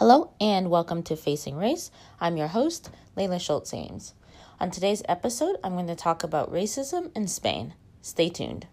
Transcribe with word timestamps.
Hello 0.00 0.32
and 0.40 0.70
welcome 0.70 1.02
to 1.02 1.14
Facing 1.14 1.58
Race. 1.58 1.90
I'm 2.18 2.38
your 2.38 2.46
host, 2.46 2.88
Layla 3.18 3.38
Schultz 3.38 3.74
Ames. 3.74 4.14
On 4.58 4.70
today's 4.70 5.02
episode, 5.06 5.58
I'm 5.62 5.74
going 5.74 5.88
to 5.88 5.94
talk 5.94 6.24
about 6.24 6.50
racism 6.50 7.14
in 7.14 7.28
Spain. 7.28 7.74
Stay 8.00 8.30
tuned. 8.30 8.66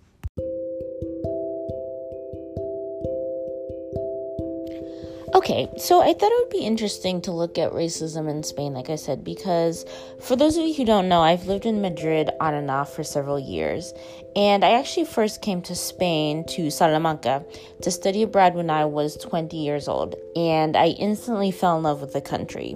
Okay, 5.38 5.69
so 5.77 6.01
I 6.01 6.13
thought 6.13 6.31
it 6.31 6.45
would 6.45 6.59
be 6.59 6.65
interesting 6.65 7.21
to 7.21 7.31
look 7.31 7.59
at 7.59 7.71
racism 7.71 8.27
in 8.27 8.41
Spain, 8.41 8.73
like 8.73 8.89
I 8.89 8.95
said, 8.95 9.23
because 9.23 9.85
for 10.20 10.35
those 10.35 10.57
of 10.57 10.65
you 10.65 10.73
who 10.73 10.83
don't 10.83 11.07
know, 11.07 11.21
I've 11.21 11.45
lived 11.45 11.67
in 11.67 11.79
Madrid 11.79 12.31
on 12.39 12.55
and 12.55 12.71
off 12.71 12.95
for 12.95 13.03
several 13.03 13.38
years. 13.38 13.93
And 14.35 14.65
I 14.65 14.71
actually 14.71 15.05
first 15.05 15.43
came 15.43 15.61
to 15.61 15.75
Spain, 15.75 16.43
to 16.45 16.71
Salamanca, 16.71 17.45
to 17.84 17.91
study 17.91 18.23
abroad 18.23 18.55
when 18.55 18.71
I 18.71 18.85
was 18.85 19.15
20 19.15 19.55
years 19.57 19.88
old. 19.88 20.15
And 20.35 20.76
I 20.76 20.88
instantly 20.88 21.51
fell 21.51 21.77
in 21.77 21.84
love 21.84 22.01
with 22.01 22.13
the 22.13 22.21
country. 22.21 22.76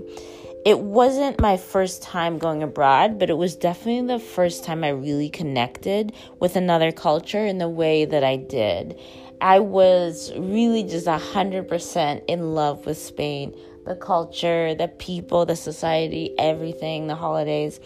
It 0.64 0.82
wasn't 0.82 1.42
my 1.42 1.58
first 1.58 2.04
time 2.04 2.38
going 2.38 2.62
abroad, 2.62 3.18
but 3.18 3.32
it 3.32 3.38
was 3.38 3.56
definitely 3.56 4.06
the 4.06 4.24
first 4.24 4.64
time 4.64 4.84
I 4.84 4.90
really 4.90 5.30
connected 5.30 6.14
with 6.40 6.56
another 6.56 6.92
culture 6.92 7.44
in 7.44 7.58
the 7.58 7.68
way 7.68 8.06
that 8.06 8.24
I 8.24 8.36
did. 8.36 9.00
I 9.42 9.60
was 9.60 10.32
really 10.38 10.84
just 10.84 11.08
100% 11.08 12.26
in 12.28 12.54
love 12.54 12.86
with 12.86 12.98
Spain 12.98 13.56
the 13.84 13.96
culture, 13.96 14.76
the 14.76 14.88
people, 14.88 15.44
the 15.44 15.56
society, 15.56 16.36
everything, 16.38 17.08
the 17.08 17.16
holidays. 17.16 17.80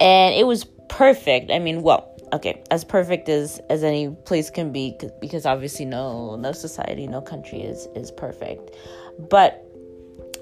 And 0.00 0.34
it 0.34 0.44
was 0.44 0.66
perfect. 0.88 1.52
I 1.52 1.60
mean, 1.60 1.82
well, 1.82 2.12
okay, 2.32 2.62
as 2.72 2.84
perfect 2.84 3.28
as 3.28 3.60
as 3.70 3.84
any 3.84 4.10
place 4.10 4.50
can 4.50 4.72
be 4.72 4.98
because 5.20 5.46
obviously 5.46 5.84
no 5.84 6.34
no 6.34 6.50
society, 6.50 7.06
no 7.06 7.20
country 7.20 7.60
is 7.62 7.86
is 7.94 8.10
perfect. 8.10 8.74
But 9.30 9.64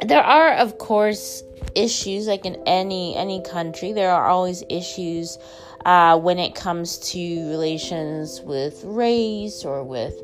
there 0.00 0.22
are 0.22 0.54
of 0.54 0.78
course 0.78 1.42
issues 1.74 2.26
like 2.26 2.46
in 2.46 2.56
any 2.66 3.14
any 3.16 3.42
country. 3.42 3.92
There 3.92 4.10
are 4.10 4.26
always 4.26 4.62
issues 4.68 5.38
uh, 5.84 6.18
when 6.18 6.38
it 6.38 6.54
comes 6.54 6.98
to 7.10 7.48
relations 7.48 8.40
with 8.40 8.82
race 8.84 9.64
or 9.64 9.82
with 9.84 10.14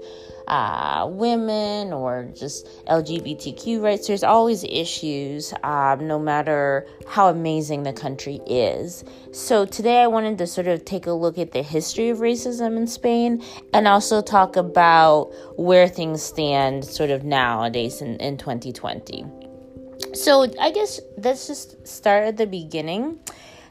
uh, 0.48 1.06
women 1.11 1.92
or 1.92 2.28
just 2.34 2.67
LGBTQ 2.86 3.83
rights. 3.83 4.06
There's 4.06 4.25
always 4.25 4.64
issues, 4.64 5.55
um, 5.62 6.06
no 6.06 6.19
matter 6.19 6.86
how 7.06 7.28
amazing 7.28 7.84
the 7.84 7.92
country 7.92 8.41
is. 8.47 9.05
So 9.33 9.64
today 9.64 10.03
I 10.03 10.06
wanted 10.06 10.39
to 10.39 10.47
sort 10.47 10.67
of 10.67 10.84
take 10.84 11.06
a 11.06 11.12
look 11.12 11.39
at 11.39 11.53
the 11.53 11.62
history 11.62 12.11
of 12.11 12.19
racism 12.19 12.77
in 12.77 12.87
Spain 12.87 13.42
and 13.72 13.89
also 13.89 14.20
talk 14.20 14.56
about 14.56 15.31
where 15.56 15.89
things 15.89 16.22
stand 16.22 16.84
sort 16.84 17.11
of 17.11 17.25
nowadays 17.25 18.03
in, 18.03 18.16
in 18.16 18.37
2020. 18.37 19.25
So 20.14 20.47
I 20.61 20.70
guess 20.70 21.00
let's 21.16 21.47
just 21.47 21.87
start 21.87 22.25
at 22.25 22.37
the 22.37 22.47
beginning. 22.47 23.20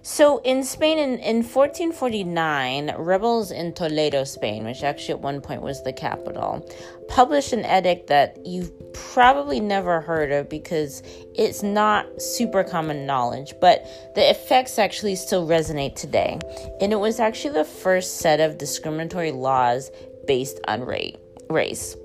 So 0.04 0.40
in 0.40 0.64
Spain 0.64 0.98
in, 0.98 1.20
in 1.20 1.36
1449, 1.44 2.96
rebels 2.98 3.52
in 3.52 3.74
Toledo, 3.74 4.24
Spain, 4.24 4.66
which 4.66 4.84
actually 4.84 5.14
at 5.14 5.20
one 5.20 5.42
point 5.42 5.62
was 5.62 5.84
the 5.84 5.94
capital, 5.94 6.68
published 7.08 7.54
an 7.54 7.66
edict 7.66 8.08
that 8.08 8.44
you've 8.46 8.72
probably 8.94 9.60
never 9.60 10.02
heard 10.02 10.32
of 10.32 10.50
because 10.50 11.04
it's 11.36 11.62
not 11.62 12.22
super 12.22 12.64
common 12.64 13.06
knowledge, 13.06 13.54
but 13.62 13.86
the 14.16 14.28
effects 14.28 14.80
actually 14.80 15.16
still 15.16 15.48
resonate 15.48 15.96
today. 15.96 16.40
And 16.82 16.92
it 16.92 17.00
was 17.00 17.20
actually 17.20 17.54
the 17.54 17.66
first 17.66 18.18
set 18.18 18.40
of 18.40 18.58
discriminatory 18.58 19.32
laws 19.32 19.92
based 20.26 20.60
on 20.68 20.82
race. 20.82 21.96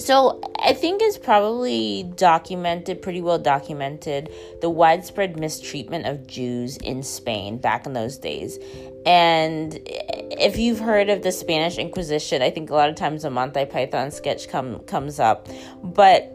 So 0.00 0.40
I 0.58 0.72
think 0.72 1.02
it's 1.02 1.18
probably 1.18 2.04
documented, 2.16 3.02
pretty 3.02 3.20
well 3.20 3.38
documented, 3.38 4.32
the 4.60 4.70
widespread 4.70 5.38
mistreatment 5.38 6.06
of 6.06 6.26
Jews 6.26 6.78
in 6.78 7.02
Spain 7.02 7.58
back 7.58 7.86
in 7.86 7.92
those 7.92 8.16
days. 8.16 8.58
And 9.04 9.78
if 9.84 10.58
you've 10.58 10.80
heard 10.80 11.10
of 11.10 11.22
the 11.22 11.32
Spanish 11.32 11.76
Inquisition, 11.78 12.40
I 12.42 12.50
think 12.50 12.70
a 12.70 12.74
lot 12.74 12.88
of 12.88 12.96
times 12.96 13.24
a 13.24 13.30
Monty 13.30 13.66
Python 13.66 14.10
sketch 14.10 14.48
come 14.48 14.80
comes 14.80 15.20
up. 15.20 15.48
But 15.82 16.34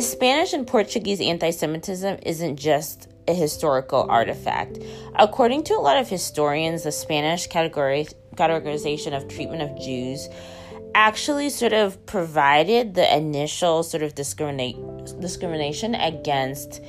Spanish 0.00 0.52
and 0.52 0.66
Portuguese 0.66 1.20
anti-Semitism 1.20 2.18
isn't 2.22 2.56
just 2.56 3.08
a 3.28 3.34
historical 3.34 4.06
artifact. 4.08 4.78
According 5.16 5.64
to 5.64 5.74
a 5.74 5.80
lot 5.80 5.96
of 5.96 6.08
historians, 6.08 6.84
the 6.84 6.92
Spanish 6.92 7.48
categorization 7.48 9.16
of 9.16 9.26
treatment 9.28 9.62
of 9.62 9.80
Jews 9.80 10.28
actually 10.96 11.50
sort 11.50 11.74
of 11.74 12.04
provided 12.06 12.94
the 12.94 13.14
initial 13.14 13.82
sort 13.82 14.02
of 14.02 14.14
discriminate 14.14 14.74
discrimination 15.20 15.94
against 15.94 16.82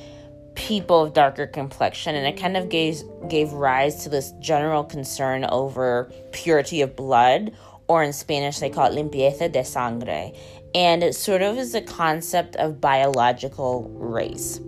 people 0.54 1.04
of 1.04 1.12
darker 1.12 1.46
complexion 1.46 2.14
and 2.14 2.26
it 2.26 2.40
kind 2.40 2.56
of 2.56 2.70
gave 2.70 3.02
gave 3.28 3.52
rise 3.52 4.02
to 4.02 4.08
this 4.08 4.32
general 4.40 4.82
concern 4.82 5.44
over 5.50 6.10
purity 6.32 6.80
of 6.80 6.96
blood 6.96 7.54
or 7.86 8.02
in 8.02 8.14
Spanish 8.14 8.60
they 8.60 8.70
call 8.70 8.90
it 8.90 8.94
limpieza 8.94 9.52
de 9.52 9.62
sangre. 9.62 10.32
And 10.74 11.02
it 11.02 11.14
sort 11.14 11.42
of 11.42 11.58
is 11.58 11.74
a 11.74 11.82
concept 11.82 12.56
of 12.56 12.80
biological 12.80 13.90
race. 13.90 14.58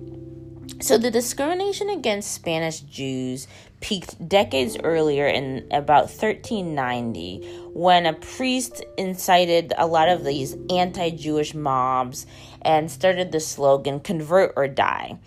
So 0.83 0.99
the 0.99 1.11
discrimination 1.11 1.89
against 1.89 2.33
Spanish 2.33 2.81
Jews 2.81 3.47
peaked 3.81 4.29
decades 4.29 4.77
earlier 4.83 5.27
in 5.27 5.67
about 5.73 6.05
1390 6.05 7.41
when 7.73 8.07
a 8.07 8.13
priest 8.13 8.85
incited 8.99 9.73
a 9.79 9.87
lot 9.87 10.09
of 10.09 10.25
these 10.25 10.57
anti 10.71 11.11
Jewish 11.11 11.55
mobs 11.55 12.27
and 12.63 12.91
started 12.91 13.33
the 13.33 13.41
slogan 13.41 14.01
convert 14.01 14.53
or 14.57 14.69
die. 14.69 15.19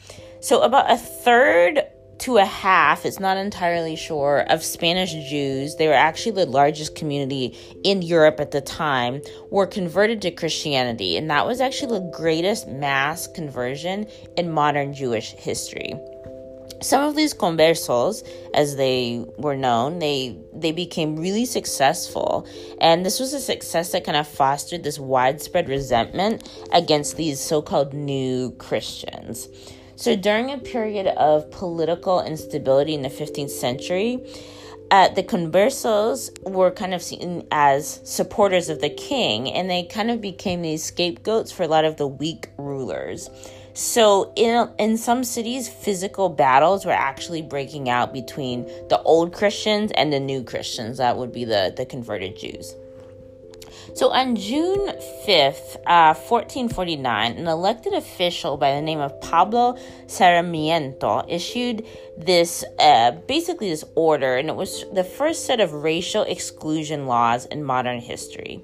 So, 0.41 0.61
about 0.61 0.91
a 0.91 0.97
third 0.97 1.83
to 2.19 2.37
a 2.37 2.45
half, 2.45 3.05
it's 3.05 3.19
not 3.19 3.37
entirely 3.37 3.95
sure, 3.95 4.45
of 4.49 4.63
Spanish 4.63 5.11
Jews, 5.29 5.75
they 5.75 5.87
were 5.87 5.93
actually 5.93 6.31
the 6.31 6.45
largest 6.45 6.95
community 6.95 7.57
in 7.83 8.01
Europe 8.01 8.39
at 8.39 8.51
the 8.51 8.61
time, 8.61 9.21
were 9.51 9.67
converted 9.67 10.21
to 10.21 10.31
Christianity. 10.31 11.17
And 11.17 11.29
that 11.29 11.45
was 11.45 11.59
actually 11.59 11.99
the 11.99 12.11
greatest 12.15 12.67
mass 12.67 13.27
conversion 13.27 14.07
in 14.37 14.51
modern 14.51 14.93
Jewish 14.93 15.31
history 15.31 15.95
some 16.83 17.03
of 17.03 17.15
these 17.15 17.33
conversos 17.33 18.27
as 18.53 18.75
they 18.75 19.25
were 19.37 19.55
known 19.55 19.99
they 19.99 20.37
they 20.53 20.71
became 20.71 21.15
really 21.15 21.45
successful. 21.45 22.47
And 22.79 23.05
this 23.05 23.19
was 23.19 23.33
a 23.33 23.39
success 23.39 23.91
that 23.91 24.03
kind 24.03 24.17
of 24.17 24.27
fostered 24.27 24.83
this 24.83 24.99
widespread 24.99 25.69
resentment 25.69 26.49
against 26.71 27.17
these 27.17 27.39
so-called 27.39 27.93
new 27.93 28.51
christians. 28.51 29.49
So 29.95 30.15
during 30.15 30.51
a 30.51 30.57
period 30.57 31.07
of 31.07 31.49
political 31.51 32.21
instability 32.21 32.93
in 32.93 33.01
the 33.01 33.09
15th 33.09 33.51
century 33.51 34.25
uh, 34.91 35.09
the 35.09 35.23
conversos 35.23 36.29
were 36.47 36.69
kind 36.69 36.93
of 36.93 37.01
seen 37.01 37.47
as 37.51 37.99
supporters 38.03 38.69
of 38.69 38.79
the 38.79 38.91
king 38.91 39.49
and 39.49 39.67
they 39.67 39.83
kind 39.83 40.11
of 40.11 40.21
became 40.21 40.61
these 40.61 40.83
scapegoats 40.83 41.51
for 41.51 41.63
a 41.63 41.67
lot 41.67 41.83
of 41.83 41.97
the 41.97 42.05
weak 42.05 42.49
rulers 42.57 43.29
so 43.73 44.31
in 44.35 44.69
in 44.77 44.97
some 44.97 45.23
cities, 45.23 45.67
physical 45.67 46.29
battles 46.29 46.85
were 46.85 46.91
actually 46.91 47.41
breaking 47.41 47.89
out 47.89 48.13
between 48.13 48.65
the 48.89 49.01
old 49.03 49.33
Christians 49.33 49.91
and 49.95 50.13
the 50.13 50.19
new 50.19 50.43
Christians. 50.43 50.97
That 50.97 51.17
would 51.17 51.31
be 51.31 51.45
the 51.45 51.73
the 51.75 51.85
converted 51.85 52.37
Jews. 52.37 52.75
So 53.95 54.09
on 54.09 54.35
June 54.35 54.87
5th, 55.27 55.75
uh, 55.85 56.15
1449, 56.15 57.33
an 57.33 57.47
elected 57.47 57.93
official 57.93 58.57
by 58.57 58.73
the 58.73 58.81
name 58.81 58.99
of 58.99 59.19
Pablo 59.21 59.77
Sarmiento 60.07 61.23
issued 61.27 61.85
this 62.17 62.63
uh, 62.79 63.11
basically 63.27 63.69
this 63.69 63.83
order, 63.95 64.35
and 64.35 64.49
it 64.49 64.55
was 64.55 64.85
the 64.93 65.03
first 65.03 65.45
set 65.45 65.59
of 65.59 65.73
racial 65.73 66.23
exclusion 66.23 67.05
laws 67.05 67.45
in 67.45 67.63
modern 67.63 67.99
history 67.99 68.63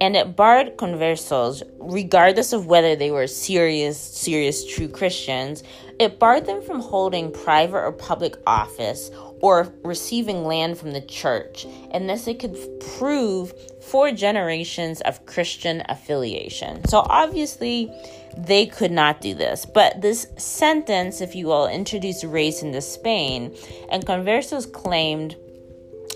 and 0.00 0.16
it 0.16 0.34
barred 0.34 0.76
conversos, 0.76 1.62
regardless 1.78 2.52
of 2.52 2.66
whether 2.66 2.96
they 2.96 3.10
were 3.10 3.26
serious, 3.26 3.98
serious, 4.00 4.66
true 4.66 4.88
Christians. 4.88 5.62
It 5.98 6.18
barred 6.18 6.46
them 6.46 6.62
from 6.62 6.80
holding 6.80 7.30
private 7.30 7.76
or 7.76 7.92
public 7.92 8.36
office 8.46 9.10
or 9.40 9.72
receiving 9.84 10.44
land 10.44 10.78
from 10.78 10.92
the 10.92 11.00
church, 11.02 11.66
and 11.90 12.08
this 12.08 12.26
it 12.26 12.38
could 12.38 12.56
prove 12.98 13.52
four 13.82 14.10
generations 14.12 15.00
of 15.02 15.26
Christian 15.26 15.82
affiliation. 15.88 16.86
So 16.88 17.00
obviously, 17.00 17.92
they 18.36 18.66
could 18.66 18.92
not 18.92 19.20
do 19.20 19.34
this. 19.34 19.66
But 19.66 20.00
this 20.00 20.26
sentence, 20.38 21.20
if 21.20 21.34
you 21.34 21.46
will, 21.46 21.66
introduced 21.66 22.24
race 22.24 22.62
into 22.62 22.80
Spain, 22.80 23.54
and 23.90 24.06
conversos 24.06 24.70
claimed 24.70 25.36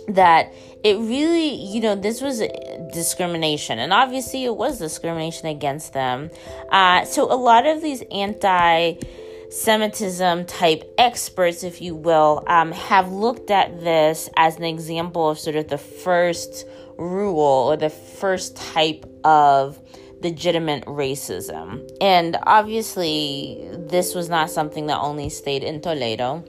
that 0.08 0.52
it 0.82 0.96
really, 0.98 1.54
you 1.54 1.80
know, 1.80 1.94
this 1.94 2.20
was 2.20 2.42
discrimination, 2.92 3.78
and 3.78 3.92
obviously 3.92 4.44
it 4.44 4.56
was 4.56 4.78
discrimination 4.78 5.48
against 5.48 5.92
them. 5.92 6.30
Uh, 6.70 7.04
so 7.04 7.32
a 7.32 7.36
lot 7.36 7.66
of 7.66 7.82
these 7.82 8.02
anti 8.10 8.96
Semitism 9.50 10.46
type 10.46 10.82
experts, 10.98 11.62
if 11.62 11.80
you 11.80 11.94
will, 11.94 12.42
um, 12.48 12.72
have 12.72 13.12
looked 13.12 13.52
at 13.52 13.84
this 13.84 14.28
as 14.36 14.56
an 14.56 14.64
example 14.64 15.30
of 15.30 15.38
sort 15.38 15.54
of 15.54 15.68
the 15.68 15.78
first 15.78 16.66
rule 16.98 17.68
or 17.68 17.76
the 17.76 17.88
first 17.90 18.56
type 18.56 19.06
of 19.22 19.78
legitimate 20.22 20.84
racism. 20.86 21.88
And 22.00 22.36
obviously, 22.42 23.68
this 23.72 24.12
was 24.12 24.28
not 24.28 24.50
something 24.50 24.86
that 24.86 24.98
only 24.98 25.28
stayed 25.28 25.62
in 25.62 25.80
Toledo 25.80 26.44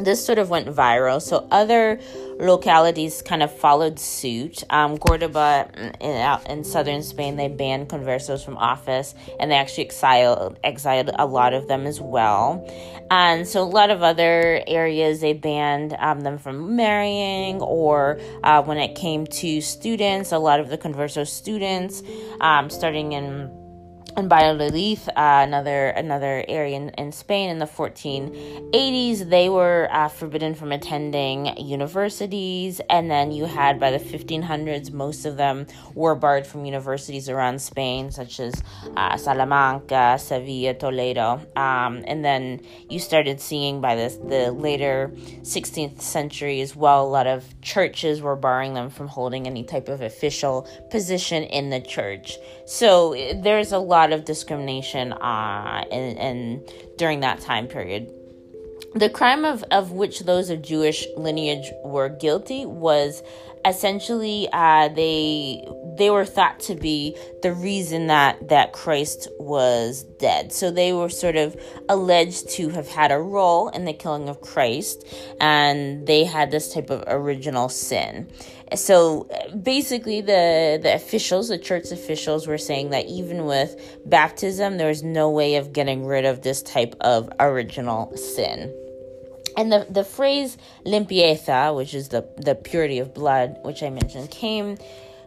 this 0.00 0.24
sort 0.24 0.38
of 0.38 0.50
went 0.50 0.68
viral. 0.68 1.20
So 1.20 1.46
other 1.50 2.00
localities 2.38 3.22
kind 3.22 3.42
of 3.42 3.56
followed 3.56 3.98
suit. 3.98 4.64
Um, 4.70 4.98
Cordoba 4.98 5.70
in, 6.00 6.50
in, 6.50 6.64
southern 6.64 7.02
Spain, 7.02 7.36
they 7.36 7.48
banned 7.48 7.88
conversos 7.88 8.44
from 8.44 8.56
office, 8.56 9.14
and 9.38 9.50
they 9.50 9.56
actually 9.56 9.84
exiled 9.84 10.58
exiled 10.64 11.10
a 11.18 11.26
lot 11.26 11.54
of 11.54 11.68
them 11.68 11.86
as 11.86 12.00
well. 12.00 12.66
And 13.10 13.46
so 13.46 13.62
a 13.62 13.64
lot 13.64 13.90
of 13.90 14.02
other 14.02 14.62
areas 14.66 15.20
they 15.20 15.34
banned 15.34 15.94
um, 15.98 16.20
them 16.20 16.38
from 16.38 16.76
marrying, 16.76 17.60
or 17.60 18.18
uh, 18.42 18.62
when 18.62 18.78
it 18.78 18.94
came 18.94 19.26
to 19.26 19.60
students, 19.60 20.32
a 20.32 20.38
lot 20.38 20.60
of 20.60 20.68
the 20.68 20.78
converso 20.78 21.26
students, 21.26 22.02
um, 22.40 22.70
starting 22.70 23.12
in 23.12 23.63
and 24.16 24.28
Valladolid, 24.28 25.00
uh, 25.08 25.12
another 25.16 25.88
another 25.88 26.44
area 26.48 26.76
in, 26.76 26.88
in, 26.90 27.12
Spain 27.12 27.50
in 27.50 27.58
the 27.58 27.66
1480s, 27.66 29.28
they 29.28 29.48
were 29.48 29.88
uh, 29.90 30.08
forbidden 30.08 30.54
from 30.54 30.72
attending 30.72 31.56
universities, 31.58 32.80
and 32.88 33.10
then 33.10 33.32
you 33.32 33.44
had 33.44 33.80
by 33.80 33.90
the 33.90 33.98
1500s, 33.98 34.92
most 34.92 35.24
of 35.24 35.36
them 35.36 35.66
were 35.94 36.14
barred 36.14 36.46
from 36.46 36.64
universities 36.64 37.28
around 37.28 37.60
Spain, 37.60 38.10
such 38.10 38.38
as 38.40 38.54
uh, 38.96 39.16
Salamanca, 39.16 40.16
Sevilla, 40.18 40.74
Toledo, 40.74 41.40
um, 41.56 42.04
and 42.06 42.24
then 42.24 42.60
you 42.88 42.98
started 42.98 43.40
seeing 43.40 43.80
by 43.80 43.96
this 43.96 44.16
the 44.16 44.52
later 44.52 45.10
16th 45.42 46.00
century 46.00 46.60
as 46.60 46.76
well, 46.76 47.04
a 47.04 47.08
lot 47.08 47.26
of 47.26 47.44
churches 47.62 48.22
were 48.22 48.36
barring 48.36 48.74
them 48.74 48.90
from 48.90 49.08
holding 49.08 49.46
any 49.46 49.64
type 49.64 49.88
of 49.88 50.00
official 50.00 50.68
position 50.90 51.42
in 51.42 51.70
the 51.70 51.80
church. 51.80 52.38
So 52.66 53.14
there's 53.42 53.72
a 53.72 53.78
lot 53.78 54.12
of 54.12 54.24
discrimination 54.24 55.12
uh, 55.12 55.84
in 55.90 56.64
during 56.96 57.20
that 57.20 57.40
time 57.40 57.68
period. 57.68 58.12
The 58.94 59.10
crime 59.10 59.44
of, 59.44 59.64
of 59.70 59.90
which 59.90 60.20
those 60.20 60.50
of 60.50 60.62
Jewish 60.62 61.06
lineage 61.16 61.72
were 61.84 62.08
guilty 62.08 62.64
was 62.64 63.22
essentially 63.64 64.48
uh, 64.52 64.88
they 64.88 65.66
they 65.96 66.10
were 66.10 66.24
thought 66.24 66.60
to 66.60 66.74
be 66.74 67.16
the 67.42 67.52
reason 67.52 68.08
that 68.08 68.48
that 68.48 68.72
Christ 68.72 69.28
was 69.38 70.04
dead. 70.18 70.52
So 70.52 70.70
they 70.70 70.92
were 70.92 71.08
sort 71.08 71.36
of 71.36 71.56
alleged 71.88 72.50
to 72.50 72.68
have 72.70 72.88
had 72.88 73.10
a 73.10 73.18
role 73.18 73.68
in 73.68 73.84
the 73.84 73.92
killing 73.92 74.28
of 74.28 74.40
Christ, 74.40 75.06
and 75.40 76.06
they 76.06 76.24
had 76.24 76.50
this 76.50 76.72
type 76.72 76.90
of 76.90 77.04
original 77.06 77.68
sin. 77.68 78.28
So 78.76 79.28
uh, 79.30 79.54
basically, 79.56 80.20
the 80.20 80.78
the 80.82 80.94
officials, 80.94 81.48
the 81.48 81.58
church 81.58 81.90
officials, 81.90 82.46
were 82.46 82.58
saying 82.58 82.90
that 82.90 83.06
even 83.06 83.44
with 83.46 83.98
baptism, 84.04 84.78
there 84.78 84.88
was 84.88 85.02
no 85.02 85.30
way 85.30 85.56
of 85.56 85.72
getting 85.72 86.06
rid 86.06 86.24
of 86.24 86.42
this 86.42 86.62
type 86.62 86.94
of 87.00 87.30
original 87.40 88.16
sin. 88.16 88.72
And 89.56 89.70
the, 89.70 89.86
the 89.88 90.04
phrase 90.04 90.58
limpieza, 90.84 91.74
which 91.76 91.94
is 91.94 92.08
the, 92.08 92.28
the 92.36 92.56
purity 92.56 92.98
of 92.98 93.14
blood, 93.14 93.58
which 93.62 93.82
I 93.82 93.90
mentioned, 93.90 94.30
came 94.30 94.78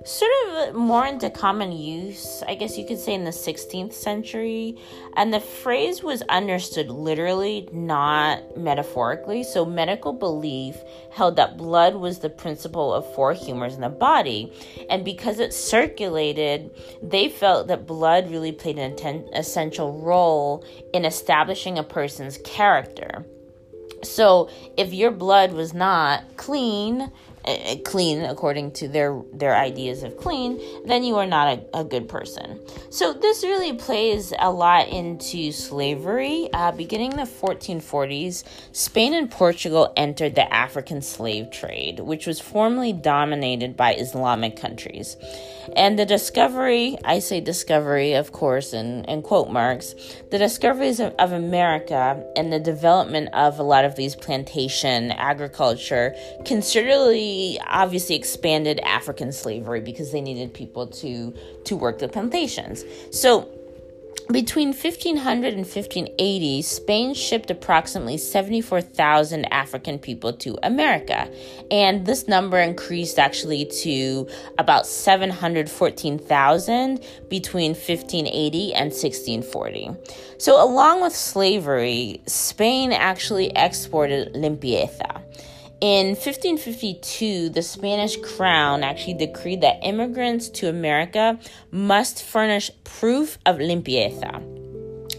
sort 0.07 0.31
of 0.69 0.74
more 0.74 1.06
into 1.06 1.30
common 1.30 1.74
use, 1.74 2.42
I 2.48 2.56
guess 2.56 2.77
you 2.77 2.88
could 2.88 2.98
say, 2.98 3.13
in 3.13 3.25
the 3.25 3.31
16th 3.31 3.92
century. 3.92 4.77
And 5.18 5.33
the 5.33 5.42
phrase 5.42 6.01
was 6.01 6.21
understood 6.24 6.89
literally, 6.89 7.68
not 7.74 8.57
metaphorically. 8.57 9.44
So, 9.44 9.65
medical 9.65 10.13
belief 10.13 10.77
held 11.12 11.36
that 11.36 11.57
blood 11.57 11.95
was 11.95 12.19
the 12.19 12.30
principle 12.30 12.94
of 12.94 13.13
four 13.15 13.33
humors 13.33 13.75
in 13.75 13.81
the 13.81 13.89
body. 13.89 14.54
And 14.89 15.04
because 15.04 15.39
it 15.39 15.54
circulated, 15.54 16.71
they 17.01 17.27
felt 17.27 17.68
that 17.68 17.86
blood 17.86 18.31
really 18.31 18.53
played 18.53 18.80
an 18.80 19.27
essential 19.33 20.00
role 20.00 20.63
in 20.94 21.03
establishing 21.03 21.77
a 21.77 21.83
person's 21.83 22.38
character. 22.45 23.25
So 24.03 24.50
if 24.77 24.94
your 24.94 25.12
blood 25.12 25.51
was 25.51 25.74
not 25.74 26.38
clean, 26.38 27.12
clean 27.85 28.23
according 28.23 28.71
to 28.71 28.88
their 28.88 29.21
their 29.33 29.55
ideas 29.55 30.03
of 30.03 30.17
clean, 30.17 30.59
then 30.85 31.03
you 31.03 31.15
are 31.15 31.25
not 31.25 31.47
a, 31.47 31.79
a 31.79 31.83
good 31.83 32.09
person. 32.09 32.59
So 32.89 33.13
this 33.13 33.44
really 33.44 33.73
plays 33.73 34.33
a 34.39 34.51
lot 34.51 34.88
into 34.89 35.51
slavery. 35.51 36.49
Uh, 36.53 36.71
beginning 36.71 37.11
the 37.11 37.23
1440s, 37.23 38.44
Spain 38.71 39.13
and 39.13 39.29
Portugal 39.29 39.94
entered 39.95 40.35
the 40.35 40.51
African 40.53 41.01
slave 41.01 41.51
trade, 41.51 41.99
which 41.99 42.27
was 42.27 42.39
formerly 42.39 42.94
dominated 42.94 43.77
by 43.77 43.93
Islamic 43.93 44.55
countries. 44.55 45.15
And 45.75 46.00
the 46.00 46.05
discovery, 46.05 46.97
I 47.03 47.19
say 47.19 47.41
discovery, 47.41 48.13
of 48.13 48.31
course, 48.31 48.73
in, 48.73 49.03
in 49.05 49.21
quote 49.21 49.50
marks, 49.50 49.93
the 50.31 50.38
discoveries 50.38 51.00
of, 51.00 51.13
of 51.19 51.31
America 51.31 52.23
and 52.35 52.51
the 52.51 52.59
development 52.59 53.29
of 53.33 53.59
a 53.59 53.63
lot 53.63 53.85
of 53.85 53.95
these 53.95 54.15
plantation 54.15 55.11
agriculture 55.11 56.15
considerably 56.45 57.37
obviously 57.66 58.16
expanded 58.16 58.80
African 58.80 59.31
slavery 59.31 59.81
because 59.81 60.12
they 60.12 60.22
needed 60.22 60.54
people 60.54 60.88
to 60.88 61.34
to 61.66 61.75
work 61.75 62.00
the 62.00 62.07
plantations. 62.07 62.84
So 63.12 63.50
between 64.30 64.74
1500 64.74 65.54
and 65.54 65.66
1580, 65.66 66.62
Spain 66.62 67.13
shipped 67.13 67.50
approximately 67.50 68.18
74,000 68.18 69.45
African 69.45 70.00
people 70.00 70.34
to 70.34 70.57
America. 70.63 71.31
And 71.72 72.06
this 72.06 72.28
number 72.28 72.60
increased 72.60 73.19
actually 73.19 73.63
to 73.84 74.28
about 74.57 74.86
714,000 74.86 77.00
between 77.30 77.72
1580 77.72 78.74
and 78.74 78.92
1640. 78.92 79.92
So, 80.39 80.62
along 80.62 81.01
with 81.01 81.16
slavery, 81.16 82.22
Spain 82.25 82.92
actually 82.92 83.51
exported 83.56 84.34
limpieza. 84.34 85.22
In 85.79 86.15
1552, 86.15 87.50
the 87.50 87.62
Spanish 87.62 88.18
crown 88.18 88.81
actually 88.81 89.13
decreed 89.13 89.62
that 89.62 89.83
immigrants 89.83 90.50
to 90.50 90.69
America 90.69 91.38
must 91.69 92.24
furnish 92.24 92.71
proof 92.83 93.38
of 93.45 93.57
limpieza. 93.57 94.56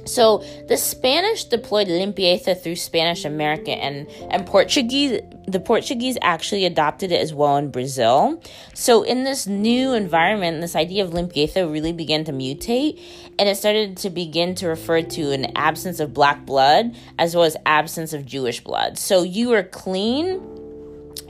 So 0.08 0.44
the 0.68 0.76
Spanish 0.76 1.44
deployed 1.44 1.88
limpieza 1.88 2.60
through 2.60 2.76
Spanish 2.76 3.24
America 3.24 3.70
and, 3.70 4.08
and 4.30 4.46
Portuguese 4.46 5.20
the 5.46 5.60
Portuguese 5.60 6.18
actually 6.20 6.66
adopted 6.66 7.10
it 7.10 7.22
as 7.22 7.32
well 7.32 7.56
in 7.56 7.70
Brazil. 7.70 8.42
So 8.74 9.02
in 9.02 9.24
this 9.24 9.46
new 9.46 9.94
environment, 9.94 10.60
this 10.60 10.76
idea 10.76 11.04
of 11.04 11.12
limpieza 11.12 11.70
really 11.70 11.92
began 11.92 12.24
to 12.24 12.32
mutate 12.32 13.00
and 13.38 13.48
it 13.48 13.56
started 13.56 13.96
to 13.98 14.10
begin 14.10 14.54
to 14.56 14.68
refer 14.68 15.00
to 15.00 15.32
an 15.32 15.56
absence 15.56 16.00
of 16.00 16.12
black 16.12 16.44
blood 16.44 16.94
as 17.18 17.34
well 17.34 17.44
as 17.44 17.56
absence 17.64 18.12
of 18.12 18.26
Jewish 18.26 18.62
blood. 18.62 18.98
So 18.98 19.22
you 19.22 19.48
were 19.48 19.62
clean 19.62 20.40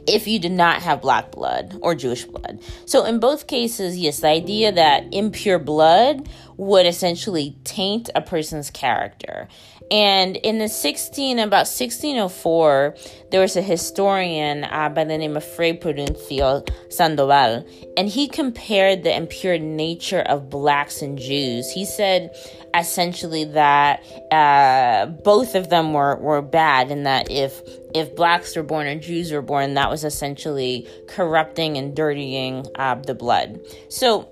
if 0.09 0.27
you 0.27 0.39
did 0.39 0.53
not 0.53 0.83
have 0.83 1.03
black 1.03 1.31
blood 1.31 1.79
or 1.83 1.95
Jewish 1.95 2.25
blood. 2.25 2.61
So, 2.87 3.05
in 3.05 3.21
both 3.21 3.47
cases, 3.47 3.99
yes, 3.99 4.21
the 4.21 4.29
idea 4.29 4.73
that 4.73 5.13
impure 5.13 5.59
blood 5.59 6.29
would 6.59 6.87
essentially 6.87 7.57
taint 7.65 8.11
a 8.15 8.21
person's 8.21 8.71
character. 8.71 9.49
And 9.91 10.37
in 10.37 10.59
the 10.59 10.69
16, 10.69 11.39
about 11.39 11.67
1604, 11.67 12.95
there 13.31 13.41
was 13.41 13.57
a 13.57 13.63
historian 13.63 14.65
uh, 14.65 14.91
by 14.91 15.05
the 15.05 15.17
name 15.17 15.37
of 15.37 15.45
Fray 15.45 15.73
Prudencio 15.73 16.69
Sandoval, 16.93 17.67
and 17.97 18.09
he 18.09 18.29
compared 18.29 19.03
the 19.03 19.17
impure 19.17 19.59
nature 19.59 20.21
of 20.21 20.51
blacks 20.51 21.01
and 21.01 21.17
Jews. 21.17 21.71
He 21.71 21.87
said 21.87 22.35
essentially 22.75 23.45
that 23.45 24.03
uh, 24.31 25.07
both 25.07 25.55
of 25.55 25.71
them 25.71 25.95
were, 25.95 26.17
were 26.17 26.43
bad, 26.43 26.91
and 26.91 27.07
that 27.07 27.31
if 27.31 27.63
if 27.95 28.15
blacks 28.15 28.55
were 28.55 28.63
born 28.63 28.87
or 28.87 28.97
Jews 28.97 29.33
were 29.33 29.41
born, 29.41 29.75
that 29.75 29.89
was 29.89 30.05
essentially 30.05 30.87
corrupting 31.09 31.79
and 31.79 31.97
dirtying 31.97 32.67
uh, 32.75 32.97
the 32.97 33.15
blood. 33.15 33.61
So 33.89 34.29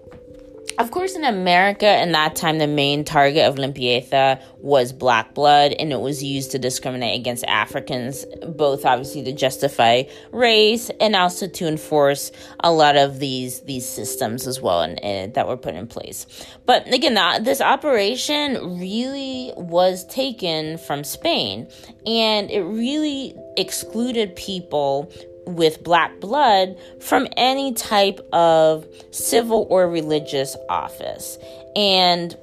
of 0.79 0.91
course, 0.91 1.15
in 1.17 1.25
America, 1.25 2.03
in 2.03 2.13
that 2.13 2.37
time, 2.37 2.59
the 2.59 2.67
main 2.67 3.05
target 3.05 3.45
of 3.47 3.57
limpieza 3.57 4.41
was 4.59 4.93
black 4.93 5.35
blood, 5.35 5.73
and 5.73 5.93
it 5.93 6.01
was 6.01 6.23
used 6.23 6.51
to 6.51 6.59
discriminate 6.59 7.19
against 7.19 7.45
Africans, 7.45 8.27
both 8.49 8.85
obviously 8.85 9.23
to 9.25 9.33
justify 9.33 10.03
race 10.33 10.91
and 11.01 11.17
also 11.17 11.47
to 11.49 11.67
enforce 11.67 12.31
a 12.61 12.71
lot 12.71 12.97
of 12.97 13.19
these 13.19 13.61
these 13.63 13.89
systems 13.89 14.47
as 14.47 14.61
well, 14.61 14.83
and, 14.83 15.03
and 15.03 15.35
that 15.35 15.49
were 15.49 15.57
put 15.57 15.75
in 15.75 15.87
place. 15.87 16.27
But 16.67 16.93
again, 16.93 17.15
this 17.43 17.61
operation 17.61 18.79
really 18.79 19.53
was 19.57 20.07
taken 20.07 20.79
from 20.79 21.05
Spain, 21.05 21.69
and 22.07 22.51
it 22.51 22.63
really 22.63 23.35
excluded 23.57 24.37
people 24.37 25.11
with 25.47 25.83
black 25.83 26.21
blood 26.21 26.77
from 27.01 27.27
any 27.37 27.73
type 27.73 28.21
of 28.33 28.87
civil 29.11 29.67
or 29.71 29.89
religious 29.89 30.57
office. 30.69 31.39
And 31.75 32.37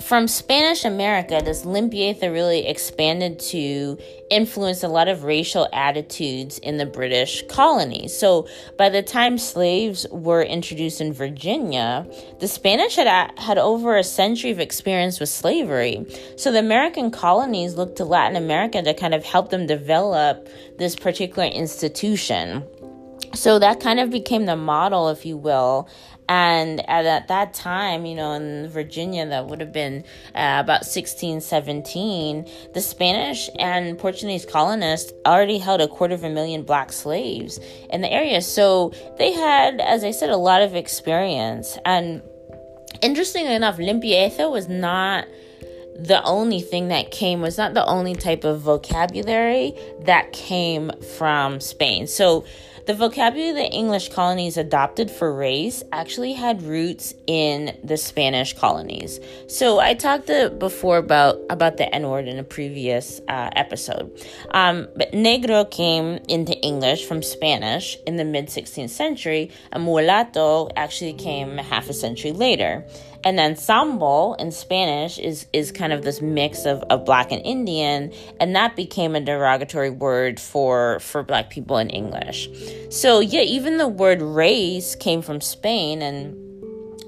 from 0.00 0.28
Spanish 0.28 0.84
America, 0.84 1.40
this 1.44 1.64
limpieza 1.64 2.32
really 2.32 2.66
expanded 2.66 3.38
to 3.38 3.98
influence 4.30 4.82
a 4.82 4.88
lot 4.88 5.08
of 5.08 5.24
racial 5.24 5.68
attitudes 5.72 6.58
in 6.58 6.78
the 6.78 6.86
British 6.86 7.42
colonies. 7.48 8.16
So 8.16 8.48
by 8.76 8.88
the 8.88 9.02
time 9.02 9.38
slaves 9.38 10.06
were 10.10 10.42
introduced 10.42 11.00
in 11.00 11.12
Virginia, 11.12 12.06
the 12.38 12.48
Spanish 12.48 12.96
had, 12.96 13.38
had 13.38 13.58
over 13.58 13.96
a 13.96 14.04
century 14.04 14.50
of 14.50 14.60
experience 14.60 15.20
with 15.20 15.28
slavery. 15.28 16.06
So 16.36 16.52
the 16.52 16.60
American 16.60 17.10
colonies 17.10 17.74
looked 17.74 17.96
to 17.96 18.04
Latin 18.04 18.36
America 18.36 18.82
to 18.82 18.94
kind 18.94 19.14
of 19.14 19.24
help 19.24 19.50
them 19.50 19.66
develop 19.66 20.48
this 20.78 20.96
particular 20.96 21.48
institution. 21.48 22.64
So 23.34 23.58
that 23.58 23.80
kind 23.80 24.00
of 24.00 24.10
became 24.10 24.46
the 24.46 24.56
model, 24.56 25.08
if 25.08 25.24
you 25.24 25.36
will, 25.36 25.88
and 26.30 26.88
at, 26.88 27.06
at 27.06 27.26
that 27.26 27.54
time, 27.54 28.06
you 28.06 28.14
know, 28.14 28.34
in 28.34 28.68
Virginia, 28.68 29.26
that 29.26 29.46
would 29.46 29.60
have 29.60 29.72
been 29.72 30.04
uh, 30.28 30.62
about 30.62 30.86
1617, 30.86 32.48
the 32.72 32.80
Spanish 32.80 33.50
and 33.58 33.98
Portuguese 33.98 34.46
colonists 34.46 35.12
already 35.26 35.58
held 35.58 35.80
a 35.80 35.88
quarter 35.88 36.14
of 36.14 36.22
a 36.22 36.30
million 36.30 36.62
black 36.62 36.92
slaves 36.92 37.58
in 37.90 38.00
the 38.00 38.08
area. 38.08 38.42
So 38.42 38.92
they 39.18 39.32
had, 39.32 39.80
as 39.80 40.04
I 40.04 40.12
said, 40.12 40.30
a 40.30 40.36
lot 40.36 40.62
of 40.62 40.76
experience. 40.76 41.76
And 41.84 42.22
interestingly 43.02 43.52
enough, 43.52 43.78
limpieza 43.78 44.48
was 44.48 44.68
not 44.68 45.26
the 45.96 46.22
only 46.22 46.60
thing 46.60 46.88
that 46.88 47.10
came 47.10 47.40
was 47.40 47.58
not 47.58 47.74
the 47.74 47.84
only 47.84 48.14
type 48.14 48.44
of 48.44 48.60
vocabulary 48.60 49.74
that 50.02 50.32
came 50.32 50.92
from 51.16 51.58
Spain. 51.58 52.06
So 52.06 52.44
the 52.90 52.96
vocabulary 52.96 53.52
the 53.52 53.70
English 53.70 54.08
colonies 54.08 54.56
adopted 54.56 55.08
for 55.12 55.32
race 55.32 55.84
actually 55.92 56.32
had 56.32 56.60
roots 56.60 57.14
in 57.28 57.78
the 57.84 57.96
Spanish 57.96 58.52
colonies. 58.52 59.20
So 59.46 59.78
I 59.78 59.94
talked 59.94 60.26
before 60.58 60.96
about 60.96 61.38
about 61.50 61.76
the 61.76 61.94
N 61.94 62.08
word 62.08 62.26
in 62.26 62.40
a 62.40 62.42
previous 62.42 63.20
uh, 63.28 63.50
episode. 63.54 64.10
Um, 64.50 64.88
but 64.96 65.12
negro 65.12 65.70
came 65.70 66.18
into 66.28 66.54
English 66.62 67.04
from 67.06 67.22
Spanish 67.22 67.96
in 68.08 68.16
the 68.16 68.24
mid 68.24 68.48
16th 68.48 68.90
century, 68.90 69.52
and 69.70 69.84
mulatto 69.84 70.68
actually 70.74 71.12
came 71.12 71.58
half 71.58 71.88
a 71.88 71.92
century 71.92 72.32
later. 72.32 72.84
And 73.22 73.38
zambo 73.56 74.38
in 74.40 74.50
Spanish 74.50 75.18
is 75.18 75.46
is 75.52 75.72
kind 75.72 75.92
of 75.92 76.02
this 76.02 76.20
mix 76.22 76.64
of, 76.64 76.82
of 76.84 77.04
black 77.04 77.32
and 77.32 77.44
Indian, 77.44 78.12
and 78.40 78.56
that 78.56 78.76
became 78.76 79.14
a 79.14 79.20
derogatory 79.20 79.90
word 79.90 80.40
for 80.40 81.00
for 81.00 81.22
black 81.22 81.50
people 81.50 81.76
in 81.76 81.90
English. 81.90 82.48
So 82.90 83.20
yeah, 83.20 83.42
even 83.42 83.76
the 83.76 83.88
word 83.88 84.22
race 84.22 84.94
came 84.94 85.20
from 85.20 85.40
Spain 85.40 86.00
and 86.00 86.49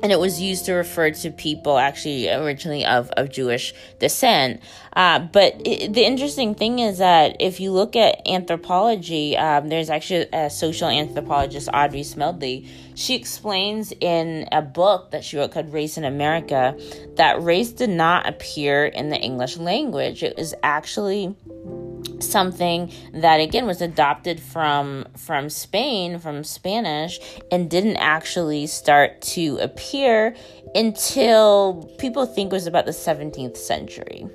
and 0.02 0.11
it 0.11 0.18
was 0.18 0.40
used 0.40 0.66
to 0.66 0.73
refer 0.73 1.11
to 1.11 1.30
people 1.30 1.78
actually 1.78 2.28
originally 2.28 2.85
of, 2.85 3.11
of 3.12 3.30
Jewish 3.30 3.73
descent. 4.00 4.61
Uh, 4.94 5.21
but 5.21 5.61
it, 5.64 5.92
the 5.94 6.04
interesting 6.04 6.54
thing 6.54 6.80
is 6.80 6.99
that 6.99 7.37
if 7.40 7.61
you 7.61 7.71
look 7.71 7.94
at 7.94 8.21
anthropology, 8.28 9.37
um, 9.37 9.68
there's 9.68 9.88
actually 9.88 10.26
a 10.32 10.50
social 10.50 10.88
anthropologist, 10.88 11.68
Audrey 11.73 12.02
Smedley. 12.02 12.66
She 12.94 13.14
explains 13.14 13.92
in 14.00 14.49
a 14.50 14.61
book 14.61 15.12
that 15.12 15.25
she 15.25 15.38
wrote 15.38 15.52
called 15.52 15.73
Race 15.73 15.97
in 15.97 16.04
America 16.04 16.76
that 17.14 17.40
race 17.42 17.71
did 17.71 17.90
not 17.90 18.28
appear 18.28 18.85
in 18.85 19.09
the 19.09 19.16
English 19.16 19.56
language. 19.56 20.23
It 20.23 20.37
was 20.37 20.52
actually 20.62 21.35
something 22.23 22.93
that 23.12 23.41
again 23.41 23.67
was 23.67 23.81
adopted 23.81 24.41
from 24.41 25.07
from 25.17 25.50
Spain 25.50 26.19
from 26.19 26.45
Spanish 26.45 27.21
and 27.50 27.71
didn't 27.71 27.97
actually 27.97 28.67
start 28.67 29.21
to 29.21 29.59
appear 29.59 30.35
until 30.75 31.91
people 31.99 32.26
think 32.26 32.52
was 32.52 32.67
about 32.67 32.87
the 32.87 32.93
17th 32.93 33.57
century. 33.57 34.26